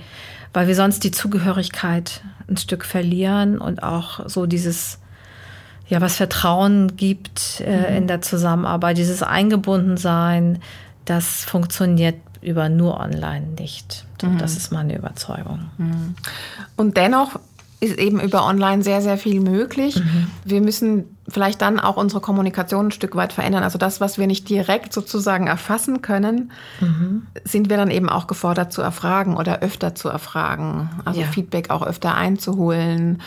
weil 0.52 0.66
wir 0.66 0.74
sonst 0.74 1.04
die 1.04 1.10
Zugehörigkeit 1.10 2.22
ein 2.48 2.56
Stück 2.56 2.84
verlieren 2.84 3.58
und 3.58 3.82
auch 3.82 4.28
so 4.28 4.46
dieses, 4.46 4.98
ja, 5.88 6.00
was 6.00 6.16
Vertrauen 6.16 6.96
gibt 6.96 7.62
äh, 7.64 7.90
mhm. 7.90 7.96
in 7.96 8.06
der 8.06 8.22
Zusammenarbeit, 8.22 8.98
dieses 8.98 9.22
Eingebundensein, 9.22 10.60
das 11.04 11.44
funktioniert 11.44 12.16
über 12.42 12.68
nur 12.68 12.98
online 12.98 13.46
nicht. 13.58 14.04
Mhm. 14.22 14.38
Das 14.38 14.56
ist 14.56 14.72
meine 14.72 14.96
Überzeugung. 14.96 15.70
Mhm. 15.78 16.14
Und 16.76 16.96
dennoch 16.96 17.38
ist 17.82 17.98
eben 17.98 18.20
über 18.20 18.46
online 18.46 18.84
sehr, 18.84 19.02
sehr 19.02 19.18
viel 19.18 19.40
möglich. 19.40 19.96
Mhm. 19.96 20.28
Wir 20.44 20.60
müssen 20.60 21.16
vielleicht 21.26 21.60
dann 21.62 21.80
auch 21.80 21.96
unsere 21.96 22.20
Kommunikation 22.20 22.86
ein 22.86 22.90
Stück 22.92 23.16
weit 23.16 23.32
verändern. 23.32 23.64
Also 23.64 23.76
das, 23.76 24.00
was 24.00 24.18
wir 24.18 24.28
nicht 24.28 24.48
direkt 24.48 24.92
sozusagen 24.92 25.48
erfassen 25.48 26.00
können, 26.00 26.52
mhm. 26.80 27.26
sind 27.42 27.70
wir 27.70 27.76
dann 27.76 27.90
eben 27.90 28.08
auch 28.08 28.28
gefordert 28.28 28.72
zu 28.72 28.82
erfragen 28.82 29.36
oder 29.36 29.62
öfter 29.62 29.96
zu 29.96 30.08
erfragen. 30.08 30.90
Also 31.04 31.22
ja. 31.22 31.26
Feedback 31.26 31.70
auch 31.70 31.84
öfter 31.84 32.14
einzuholen. 32.14 33.20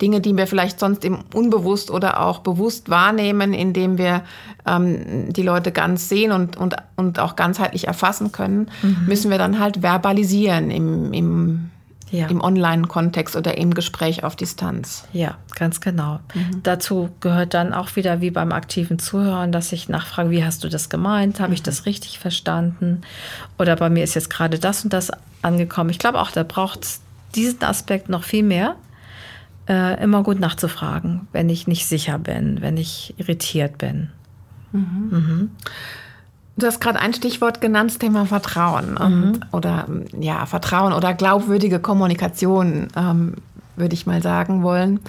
Dinge, 0.00 0.22
die 0.22 0.34
wir 0.34 0.46
vielleicht 0.46 0.80
sonst 0.80 1.04
im 1.04 1.18
unbewusst 1.34 1.90
oder 1.90 2.20
auch 2.20 2.38
bewusst 2.38 2.88
wahrnehmen, 2.88 3.52
indem 3.52 3.98
wir 3.98 4.22
ähm, 4.66 5.30
die 5.30 5.42
Leute 5.42 5.72
ganz 5.72 6.08
sehen 6.08 6.32
und, 6.32 6.56
und, 6.56 6.76
und 6.96 7.18
auch 7.18 7.36
ganzheitlich 7.36 7.86
erfassen 7.86 8.32
können, 8.32 8.70
mhm. 8.80 9.04
müssen 9.06 9.30
wir 9.30 9.36
dann 9.36 9.58
halt 9.58 9.82
verbalisieren 9.82 10.70
im, 10.70 11.12
im 11.12 11.70
ja. 12.10 12.26
im 12.26 12.40
Online-Kontext 12.40 13.36
oder 13.36 13.56
im 13.56 13.74
Gespräch 13.74 14.24
auf 14.24 14.36
Distanz. 14.36 15.04
Ja, 15.12 15.38
ganz 15.54 15.80
genau. 15.80 16.20
Mhm. 16.34 16.62
Dazu 16.62 17.10
gehört 17.20 17.54
dann 17.54 17.72
auch 17.72 17.96
wieder 17.96 18.20
wie 18.20 18.30
beim 18.30 18.52
aktiven 18.52 18.98
Zuhören, 18.98 19.52
dass 19.52 19.72
ich 19.72 19.88
nachfrage, 19.88 20.30
wie 20.30 20.44
hast 20.44 20.64
du 20.64 20.68
das 20.68 20.88
gemeint? 20.88 21.40
Habe 21.40 21.48
mhm. 21.48 21.54
ich 21.54 21.62
das 21.62 21.86
richtig 21.86 22.18
verstanden? 22.18 23.02
Oder 23.58 23.76
bei 23.76 23.90
mir 23.90 24.04
ist 24.04 24.14
jetzt 24.14 24.30
gerade 24.30 24.58
das 24.58 24.84
und 24.84 24.92
das 24.92 25.10
angekommen. 25.42 25.90
Ich 25.90 25.98
glaube 25.98 26.20
auch, 26.20 26.30
da 26.30 26.42
braucht 26.42 26.84
es 26.84 27.00
diesen 27.34 27.62
Aspekt 27.62 28.08
noch 28.08 28.24
viel 28.24 28.42
mehr. 28.42 28.76
Äh, 29.68 30.02
immer 30.02 30.22
gut 30.22 30.40
nachzufragen, 30.40 31.28
wenn 31.32 31.48
ich 31.48 31.66
nicht 31.66 31.86
sicher 31.86 32.18
bin, 32.18 32.60
wenn 32.60 32.76
ich 32.76 33.14
irritiert 33.18 33.78
bin. 33.78 34.10
Mhm. 34.72 35.50
Du 36.60 36.66
hast 36.66 36.80
gerade 36.80 37.00
ein 37.00 37.14
Stichwort 37.14 37.60
genannt, 37.60 37.90
das 37.90 37.98
Thema 37.98 38.26
Vertrauen. 38.26 38.94
Mhm. 38.94 39.40
Oder 39.52 39.86
ja, 40.18 40.46
Vertrauen 40.46 40.92
oder 40.92 41.14
glaubwürdige 41.14 41.80
Kommunikation, 41.80 42.88
ähm, 42.96 43.34
würde 43.76 43.94
ich 43.94 44.06
mal 44.06 44.22
sagen 44.22 44.62
wollen. 44.62 45.00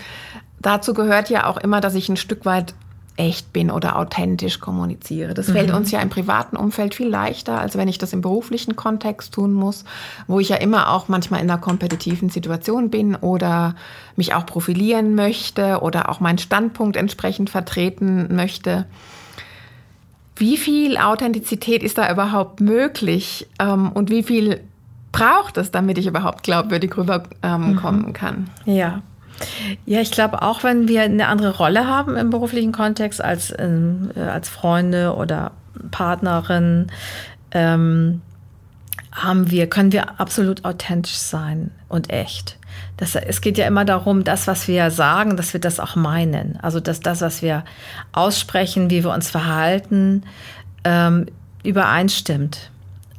Dazu 0.59 0.93
gehört 0.93 1.29
ja 1.29 1.47
auch 1.47 1.57
immer, 1.57 1.81
dass 1.81 1.95
ich 1.95 2.07
ein 2.09 2.17
Stück 2.17 2.45
weit 2.45 2.73
echt 3.17 3.51
bin 3.51 3.69
oder 3.69 3.97
authentisch 3.97 4.59
kommuniziere. 4.59 5.33
Das 5.33 5.47
mhm. 5.47 5.53
fällt 5.53 5.71
uns 5.71 5.91
ja 5.91 5.99
im 5.99 6.09
privaten 6.09 6.55
Umfeld 6.55 6.95
viel 6.95 7.09
leichter, 7.09 7.59
als 7.59 7.77
wenn 7.77 7.87
ich 7.87 7.97
das 7.97 8.13
im 8.13 8.21
beruflichen 8.21 8.75
Kontext 8.75 9.33
tun 9.33 9.53
muss, 9.53 9.83
wo 10.27 10.39
ich 10.39 10.49
ja 10.49 10.55
immer 10.55 10.91
auch 10.91 11.07
manchmal 11.07 11.41
in 11.41 11.49
einer 11.49 11.59
kompetitiven 11.59 12.29
Situation 12.29 12.89
bin 12.89 13.15
oder 13.15 13.75
mich 14.15 14.33
auch 14.33 14.45
profilieren 14.45 15.13
möchte 15.15 15.81
oder 15.81 16.09
auch 16.09 16.19
meinen 16.19 16.37
Standpunkt 16.37 16.95
entsprechend 16.95 17.49
vertreten 17.49 18.33
möchte. 18.33 18.85
Wie 20.41 20.57
viel 20.57 20.97
Authentizität 20.97 21.83
ist 21.83 21.99
da 21.99 22.11
überhaupt 22.11 22.61
möglich 22.61 23.47
ähm, 23.59 23.91
und 23.91 24.09
wie 24.09 24.23
viel 24.23 24.61
braucht 25.11 25.57
es, 25.57 25.69
damit 25.69 25.99
ich 25.99 26.07
überhaupt 26.07 26.41
glaubwürdig 26.41 26.97
rüberkommen 26.97 27.75
ähm, 27.83 28.07
mhm. 28.07 28.13
kann? 28.13 28.49
Ja. 28.65 29.03
Ja, 29.85 30.01
ich 30.01 30.09
glaube, 30.09 30.41
auch 30.41 30.63
wenn 30.63 30.87
wir 30.87 31.03
eine 31.03 31.27
andere 31.27 31.55
Rolle 31.57 31.85
haben 31.85 32.15
im 32.15 32.31
beruflichen 32.31 32.71
Kontext 32.71 33.23
als, 33.23 33.53
ähm, 33.55 34.09
als 34.15 34.49
Freunde 34.49 35.13
oder 35.15 35.51
Partnerin, 35.91 36.87
ähm, 37.51 38.21
haben 39.11 39.51
wir, 39.51 39.67
können 39.67 39.91
wir 39.91 40.19
absolut 40.19 40.65
authentisch 40.65 41.17
sein 41.17 41.69
und 41.87 42.11
echt. 42.11 42.57
Das, 43.01 43.15
es 43.15 43.41
geht 43.41 43.57
ja 43.57 43.65
immer 43.65 43.83
darum, 43.83 44.23
das, 44.23 44.45
was 44.45 44.67
wir 44.67 44.91
sagen, 44.91 45.35
dass 45.35 45.53
wir 45.53 45.59
das 45.59 45.79
auch 45.79 45.95
meinen. 45.95 46.59
Also, 46.61 46.79
dass 46.79 46.99
das, 46.99 47.21
was 47.21 47.41
wir 47.41 47.65
aussprechen, 48.11 48.91
wie 48.91 49.03
wir 49.03 49.11
uns 49.11 49.31
verhalten, 49.31 50.21
ähm, 50.83 51.25
übereinstimmt. 51.63 52.69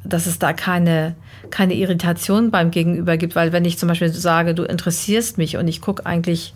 Dass 0.05 0.25
es 0.25 0.39
da 0.39 0.53
keine, 0.53 1.15
keine 1.49 1.73
Irritation 1.73 2.49
beim 2.49 2.71
Gegenüber 2.71 3.17
gibt. 3.17 3.35
Weil 3.35 3.51
wenn 3.51 3.65
ich 3.65 3.77
zum 3.77 3.89
Beispiel 3.89 4.07
sage, 4.07 4.55
du 4.55 4.63
interessierst 4.63 5.37
mich 5.37 5.57
und 5.57 5.67
ich 5.67 5.81
gucke 5.81 6.05
eigentlich 6.05 6.53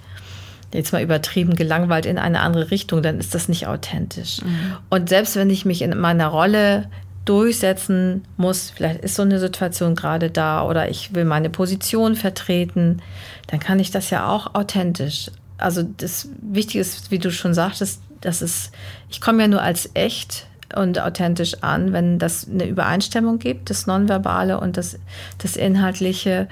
jetzt 0.73 0.93
mal 0.93 1.03
übertrieben 1.03 1.57
gelangweilt 1.57 2.05
in 2.05 2.17
eine 2.17 2.39
andere 2.39 2.71
Richtung, 2.71 3.03
dann 3.03 3.19
ist 3.19 3.35
das 3.35 3.49
nicht 3.49 3.67
authentisch. 3.67 4.41
Mhm. 4.41 4.77
Und 4.89 5.09
selbst 5.09 5.35
wenn 5.35 5.49
ich 5.49 5.65
mich 5.65 5.81
in 5.81 5.97
meiner 5.97 6.27
Rolle 6.27 6.87
durchsetzen 7.29 8.23
muss, 8.37 8.69
vielleicht 8.69 9.01
ist 9.01 9.15
so 9.15 9.23
eine 9.23 9.39
Situation 9.39 9.95
gerade 9.95 10.29
da 10.29 10.63
oder 10.63 10.89
ich 10.89 11.13
will 11.13 11.25
meine 11.25 11.49
Position 11.49 12.15
vertreten, 12.15 13.01
dann 13.47 13.59
kann 13.59 13.79
ich 13.79 13.91
das 13.91 14.09
ja 14.09 14.27
auch 14.29 14.55
authentisch. 14.55 15.31
Also 15.57 15.83
das 15.83 16.29
Wichtige 16.41 16.81
ist, 16.81 17.11
wie 17.11 17.19
du 17.19 17.31
schon 17.31 17.53
sagtest, 17.53 18.01
dass 18.21 18.41
es, 18.41 18.71
ich 19.09 19.21
komme 19.21 19.43
ja 19.43 19.47
nur 19.47 19.61
als 19.61 19.89
echt 19.93 20.47
und 20.75 20.99
authentisch 20.99 21.63
an, 21.63 21.93
wenn 21.93 22.19
das 22.19 22.47
eine 22.49 22.65
Übereinstimmung 22.65 23.39
gibt, 23.39 23.69
das 23.69 23.87
Nonverbale 23.87 24.59
und 24.59 24.77
das, 24.77 24.99
das 25.37 25.55
Inhaltliche. 25.55 26.47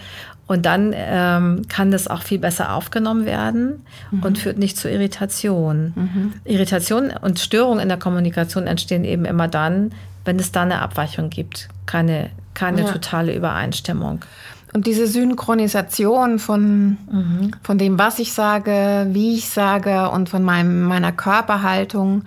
Und 0.48 0.66
dann 0.66 0.94
ähm, 0.96 1.64
kann 1.68 1.90
das 1.90 2.08
auch 2.08 2.22
viel 2.22 2.38
besser 2.38 2.76
aufgenommen 2.76 3.26
werden 3.26 3.84
mhm. 4.12 4.24
und 4.24 4.38
führt 4.38 4.60
nicht 4.60 4.78
zu 4.78 4.90
Irritation. 4.90 5.94
Mhm. 5.96 6.34
Irritation 6.46 7.10
und 7.10 7.40
Störungen 7.40 7.82
in 7.82 7.90
der 7.90 7.98
Kommunikation 7.98 8.68
entstehen 8.68 9.06
eben 9.06 9.26
immer 9.26 9.48
dann, 9.48 9.92
wenn 10.26 10.40
es 10.40 10.52
da 10.52 10.64
eine 10.64 10.82
Abweichung 10.82 11.30
gibt, 11.30 11.70
keine, 11.86 12.32
keine 12.54 12.82
ja. 12.82 12.92
totale 12.92 13.34
Übereinstimmung. 13.36 14.26
Und 14.74 14.88
diese 14.88 15.08
Synchronisation 15.08 16.38
von, 16.38 16.98
mhm. 17.10 17.52
von 17.64 17.78
dem, 17.78 17.98
was 17.98 18.20
ich 18.20 18.34
sage, 18.34 19.08
wie 19.12 19.36
ich 19.36 19.50
sage 19.50 20.10
und 20.10 20.28
von 20.28 20.44
meinem, 20.44 20.84
meiner 20.84 21.14
Körperhaltung, 21.14 22.24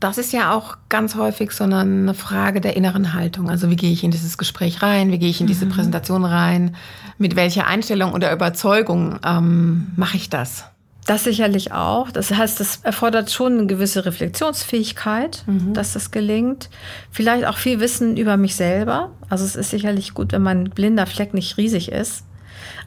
das 0.00 0.18
ist 0.18 0.32
ja 0.32 0.52
auch 0.52 0.76
ganz 0.88 1.14
häufig 1.14 1.52
so 1.52 1.64
eine, 1.64 2.14
Frage 2.14 2.60
der 2.60 2.76
inneren 2.76 3.14
Haltung. 3.14 3.48
Also 3.48 3.70
wie 3.70 3.76
gehe 3.76 3.92
ich 3.92 4.02
in 4.02 4.10
dieses 4.10 4.38
Gespräch 4.38 4.82
rein, 4.82 5.12
wie 5.12 5.18
gehe 5.18 5.30
ich 5.30 5.40
in 5.40 5.46
diese 5.46 5.66
mhm. 5.66 5.70
Präsentation 5.70 6.24
rein, 6.24 6.74
mit 7.16 7.36
welcher 7.36 7.66
Einstellung 7.66 8.12
oder 8.12 8.32
Überzeugung 8.32 9.20
ähm, 9.24 9.92
mache 9.94 10.16
ich 10.16 10.30
das? 10.30 10.64
Das 11.08 11.24
sicherlich 11.24 11.72
auch. 11.72 12.10
Das 12.10 12.30
heißt, 12.30 12.60
das 12.60 12.80
erfordert 12.82 13.30
schon 13.30 13.54
eine 13.54 13.66
gewisse 13.66 14.04
Reflexionsfähigkeit, 14.04 15.42
mhm. 15.46 15.72
dass 15.72 15.94
das 15.94 16.10
gelingt. 16.10 16.68
Vielleicht 17.10 17.46
auch 17.46 17.56
viel 17.56 17.80
Wissen 17.80 18.18
über 18.18 18.36
mich 18.36 18.56
selber. 18.56 19.10
Also 19.30 19.46
es 19.46 19.56
ist 19.56 19.70
sicherlich 19.70 20.12
gut, 20.12 20.32
wenn 20.32 20.42
mein 20.42 20.64
blinder 20.64 21.06
Fleck 21.06 21.32
nicht 21.32 21.56
riesig 21.56 21.90
ist. 21.90 22.24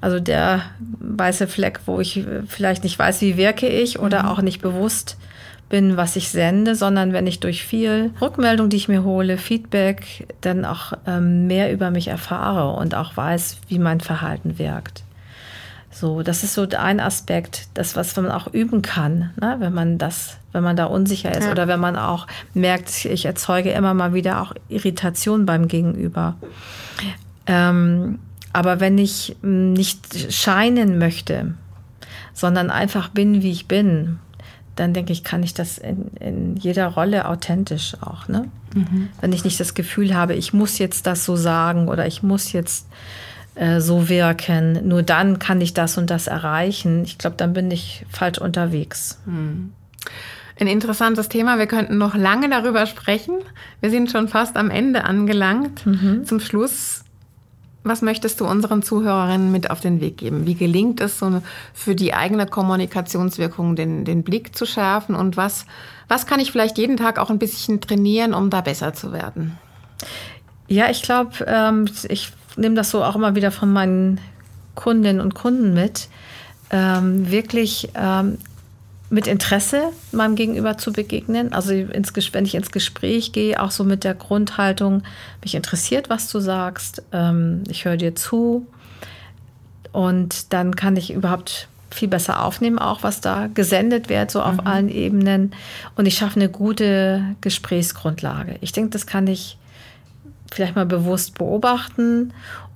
Also 0.01 0.19
der 0.19 0.61
weiße 0.99 1.47
Fleck, 1.47 1.79
wo 1.87 1.99
ich 1.99 2.23
vielleicht 2.47 2.83
nicht 2.83 2.99
weiß, 2.99 3.21
wie 3.21 3.37
wirke 3.37 3.67
ich 3.67 3.97
oder 3.97 4.21
mhm. 4.21 4.29
auch 4.29 4.41
nicht 4.43 4.61
bewusst 4.61 5.17
bin, 5.69 5.97
was 5.97 6.15
ich 6.15 6.29
sende, 6.29 6.75
sondern 6.75 7.13
wenn 7.13 7.25
ich 7.25 7.39
durch 7.39 7.63
viel 7.63 8.11
Rückmeldung, 8.21 8.69
die 8.69 8.77
ich 8.77 8.87
mir 8.87 9.03
hole, 9.03 9.39
Feedback, 9.39 10.27
dann 10.41 10.63
auch 10.63 10.93
ähm, 11.07 11.47
mehr 11.47 11.73
über 11.73 11.89
mich 11.89 12.09
erfahre 12.09 12.77
und 12.77 12.93
auch 12.93 13.17
weiß, 13.17 13.57
wie 13.67 13.79
mein 13.79 13.99
Verhalten 13.99 14.59
wirkt. 14.59 15.01
So, 16.01 16.23
das 16.23 16.43
ist 16.43 16.55
so 16.55 16.67
ein 16.75 16.99
Aspekt, 16.99 17.67
das, 17.75 17.95
was 17.95 18.15
man 18.15 18.31
auch 18.31 18.51
üben 18.51 18.81
kann, 18.81 19.29
ne? 19.39 19.57
wenn 19.59 19.71
man 19.71 19.99
das, 19.99 20.37
wenn 20.51 20.63
man 20.63 20.75
da 20.75 20.85
unsicher 20.85 21.31
ist 21.31 21.43
ja. 21.43 21.51
oder 21.51 21.67
wenn 21.67 21.79
man 21.79 21.95
auch 21.95 22.25
merkt, 22.55 23.05
ich 23.05 23.25
erzeuge 23.25 23.69
immer 23.69 23.93
mal 23.93 24.11
wieder 24.15 24.41
auch 24.41 24.55
Irritation 24.67 25.45
beim 25.45 25.67
Gegenüber. 25.67 26.37
Ähm, 27.45 28.17
aber 28.51 28.79
wenn 28.79 28.97
ich 28.97 29.35
hm, 29.43 29.73
nicht 29.73 30.33
scheinen 30.33 30.97
möchte, 30.97 31.53
sondern 32.33 32.71
einfach 32.71 33.09
bin, 33.09 33.43
wie 33.43 33.51
ich 33.51 33.67
bin, 33.67 34.17
dann 34.75 34.95
denke 34.95 35.13
ich, 35.13 35.23
kann 35.23 35.43
ich 35.43 35.53
das 35.53 35.77
in, 35.77 36.07
in 36.19 36.55
jeder 36.57 36.87
Rolle 36.87 37.27
authentisch 37.27 37.95
auch. 38.01 38.27
Ne? 38.27 38.47
Mhm. 38.73 39.09
Wenn 39.21 39.33
ich 39.33 39.43
nicht 39.43 39.59
das 39.59 39.75
Gefühl 39.75 40.15
habe, 40.15 40.33
ich 40.33 40.51
muss 40.51 40.79
jetzt 40.79 41.05
das 41.05 41.25
so 41.25 41.35
sagen 41.35 41.89
oder 41.89 42.07
ich 42.07 42.23
muss 42.23 42.53
jetzt 42.53 42.87
äh, 43.55 43.79
so 43.79 44.09
wirken, 44.09 44.87
nur 44.87 45.03
dann 45.03 45.39
kann 45.39 45.61
ich 45.61 45.73
das 45.73 45.97
und 45.97 46.09
das 46.09 46.27
erreichen. 46.27 47.03
Ich 47.03 47.17
glaube, 47.17 47.35
dann 47.37 47.53
bin 47.53 47.71
ich 47.71 48.05
falsch 48.09 48.39
unterwegs. 48.39 49.19
Mhm. 49.25 49.73
Ein 50.59 50.67
interessantes 50.67 51.27
Thema. 51.27 51.57
Wir 51.57 51.65
könnten 51.65 51.97
noch 51.97 52.13
lange 52.13 52.49
darüber 52.49 52.85
sprechen. 52.85 53.39
Wir 53.79 53.89
sind 53.89 54.11
schon 54.11 54.27
fast 54.27 54.57
am 54.57 54.69
Ende 54.69 55.05
angelangt. 55.05 55.85
Mhm. 55.85 56.25
Zum 56.25 56.39
Schluss 56.39 57.03
was 57.83 58.01
möchtest 58.01 58.39
du 58.39 58.45
unseren 58.45 58.83
Zuhörerinnen 58.83 59.51
mit 59.51 59.71
auf 59.71 59.79
den 59.79 60.01
Weg 60.01 60.17
geben? 60.17 60.45
Wie 60.45 60.53
gelingt 60.53 61.01
es, 61.01 61.17
so 61.17 61.41
für 61.73 61.95
die 61.95 62.13
eigene 62.13 62.45
Kommunikationswirkung 62.45 63.75
den, 63.75 64.05
den 64.05 64.23
Blick 64.23 64.55
zu 64.55 64.65
schärfen? 64.65 65.15
Und 65.15 65.35
was, 65.35 65.65
was 66.07 66.27
kann 66.27 66.39
ich 66.39 66.51
vielleicht 66.51 66.77
jeden 66.77 66.97
Tag 66.97 67.17
auch 67.17 67.31
ein 67.31 67.39
bisschen 67.39 67.81
trainieren, 67.81 68.33
um 68.33 68.51
da 68.51 68.61
besser 68.61 68.93
zu 68.93 69.11
werden? 69.11 69.57
Ja, 70.67 70.91
ich 70.91 71.01
glaube, 71.01 71.31
ähm, 71.47 71.89
ich 72.07 72.31
nehme 72.55 72.75
das 72.75 72.89
so 72.89 73.03
auch 73.03 73.15
immer 73.15 73.35
wieder 73.35 73.51
von 73.51 73.71
meinen 73.71 74.19
Kundinnen 74.75 75.21
und 75.21 75.35
Kunden 75.35 75.73
mit. 75.73 76.07
Ähm, 76.69 77.29
wirklich 77.29 77.89
ähm, 77.95 78.37
mit 79.11 79.27
Interesse 79.27 79.89
meinem 80.13 80.35
Gegenüber 80.35 80.77
zu 80.77 80.93
begegnen. 80.93 81.51
Also 81.51 81.73
ins, 81.73 82.13
wenn 82.33 82.45
ich 82.45 82.55
ins 82.55 82.71
Gespräch 82.71 83.33
gehe, 83.33 83.61
auch 83.61 83.71
so 83.71 83.83
mit 83.83 84.05
der 84.05 84.15
Grundhaltung, 84.15 85.03
mich 85.43 85.53
interessiert, 85.53 86.09
was 86.09 86.31
du 86.31 86.39
sagst, 86.39 87.03
ähm, 87.11 87.63
ich 87.69 87.83
höre 87.83 87.97
dir 87.97 88.15
zu 88.15 88.65
und 89.91 90.53
dann 90.53 90.77
kann 90.77 90.95
ich 90.95 91.11
überhaupt 91.11 91.67
viel 91.89 92.07
besser 92.07 92.41
aufnehmen, 92.41 92.79
auch 92.79 93.03
was 93.03 93.19
da 93.19 93.47
gesendet 93.53 94.07
wird, 94.07 94.31
so 94.31 94.41
auf 94.41 94.53
mhm. 94.53 94.67
allen 94.67 94.89
Ebenen. 94.89 95.51
Und 95.97 96.05
ich 96.05 96.15
schaffe 96.15 96.39
eine 96.39 96.47
gute 96.47 97.35
Gesprächsgrundlage. 97.41 98.55
Ich 98.61 98.71
denke, 98.71 98.91
das 98.91 99.05
kann 99.05 99.27
ich 99.27 99.57
vielleicht 100.51 100.75
mal 100.75 100.85
bewusst 100.85 101.37
beobachten 101.37 102.33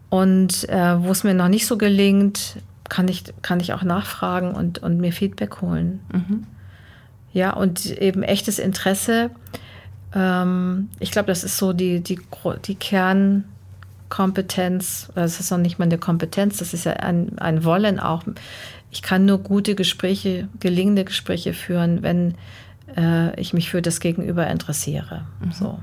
und 0.10 0.68
äh, 0.70 1.04
wo 1.04 1.12
es 1.12 1.24
mir 1.24 1.34
noch 1.34 1.50
nicht 1.50 1.68
so 1.68 1.78
gelingt, 1.78 2.58
kann 2.90 3.08
ich, 3.08 3.24
kann 3.42 3.60
ich 3.60 3.74
auch 3.74 3.82
nachfragen 3.84 4.56
und, 4.56 4.80
und 4.80 5.00
mir 5.00 5.12
Feedback 5.12 5.62
holen. 5.62 6.00
Mhm. 6.12 6.48
Ja, 7.34 7.52
und 7.52 7.86
eben 7.98 8.24
echtes 8.24 8.58
Interesse. 8.60 9.30
Ähm, 10.14 10.90
ich 11.00 11.12
glaube, 11.12 11.28
das 11.28 11.44
ist 11.44 11.58
so 11.58 11.74
die, 11.74 12.00
die, 12.02 12.20
die 12.66 12.76
Kernkompetenz. 12.76 15.10
Das 15.16 15.40
ist 15.40 15.50
noch 15.52 15.58
nicht 15.58 15.80
mal 15.80 15.86
eine 15.86 15.98
Kompetenz, 15.98 16.58
das 16.58 16.74
ist 16.74 16.86
ja 16.86 16.94
ein, 16.94 17.38
ein 17.40 17.66
Wollen 17.66 18.00
auch. 18.00 18.24
Ich 18.92 19.02
kann 19.02 19.26
nur 19.26 19.40
gute 19.40 19.74
Gespräche, 19.76 20.48
gelingende 20.62 21.04
Gespräche 21.04 21.54
führen, 21.54 22.04
wenn 22.04 22.36
äh, 22.96 23.38
ich 23.40 23.54
mich 23.54 23.70
für 23.70 23.82
das 23.82 24.00
Gegenüber 24.00 24.48
interessiere. 24.48 25.26
Mhm. 25.42 25.52
So. 25.52 25.80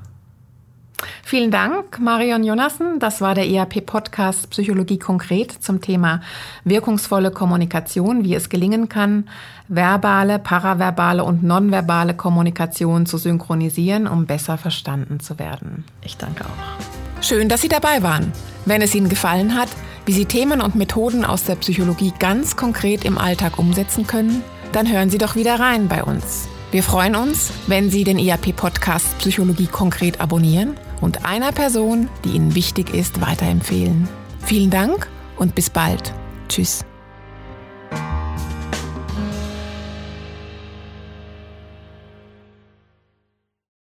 Vielen 1.25 1.51
Dank, 1.51 1.99
Marion 1.99 2.45
Jonassen. 2.45 2.99
Das 2.99 3.21
war 3.21 3.35
der 3.35 3.49
ERP-Podcast 3.49 4.51
Psychologie 4.51 4.99
konkret 4.99 5.53
zum 5.53 5.81
Thema 5.81 6.21
wirkungsvolle 6.65 7.31
Kommunikation, 7.31 8.25
wie 8.25 8.35
es 8.35 8.49
gelingen 8.49 8.89
kann, 8.89 9.29
verbale, 9.69 10.39
paraverbale 10.39 11.25
und 11.25 11.43
nonverbale 11.43 12.15
Kommunikation 12.15 13.07
zu 13.07 13.19
synchronisieren, 13.19 14.07
um 14.07 14.27
besser 14.27 14.59
verstanden 14.59 15.21
zu 15.21 15.39
werden. 15.39 15.85
Ich 16.03 16.17
danke 16.17 16.45
auch. 16.45 17.23
Schön, 17.23 17.49
dass 17.49 17.61
Sie 17.61 17.69
dabei 17.69 18.03
waren. 18.03 18.33
Wenn 18.67 18.83
es 18.83 18.95
Ihnen 18.95 19.09
gefallen 19.09 19.57
hat, 19.57 19.69
wie 20.07 20.13
Sie 20.13 20.25
Themen 20.25 20.61
und 20.61 20.75
Methoden 20.75 21.25
aus 21.25 21.45
der 21.45 21.55
Psychologie 21.57 22.13
ganz 22.19 22.57
konkret 22.57 23.05
im 23.05 23.17
Alltag 23.17 23.59
umsetzen 23.59 24.07
können, 24.07 24.43
dann 24.73 24.91
hören 24.91 25.11
Sie 25.11 25.19
doch 25.19 25.37
wieder 25.37 25.61
rein 25.61 25.89
bei 25.89 26.03
uns. 26.03 26.49
Wir 26.73 26.83
freuen 26.83 27.15
uns, 27.15 27.53
wenn 27.67 27.91
Sie 27.91 28.03
den 28.03 28.19
ERP-Podcast 28.19 29.19
Psychologie 29.19 29.67
konkret 29.67 30.21
abonnieren 30.21 30.77
und 31.03 31.27
einer 31.27 31.53
Person, 31.53 32.09
die 32.25 32.31
Ihnen 32.31 32.55
wichtig 32.55 32.95
ist, 32.95 33.21
weiterempfehlen. 33.21 34.09
Vielen 34.41 34.71
Dank 34.71 35.11
und 35.37 35.55
bis 35.55 35.69
bald. 35.69 36.15
Tschüss. 36.49 36.85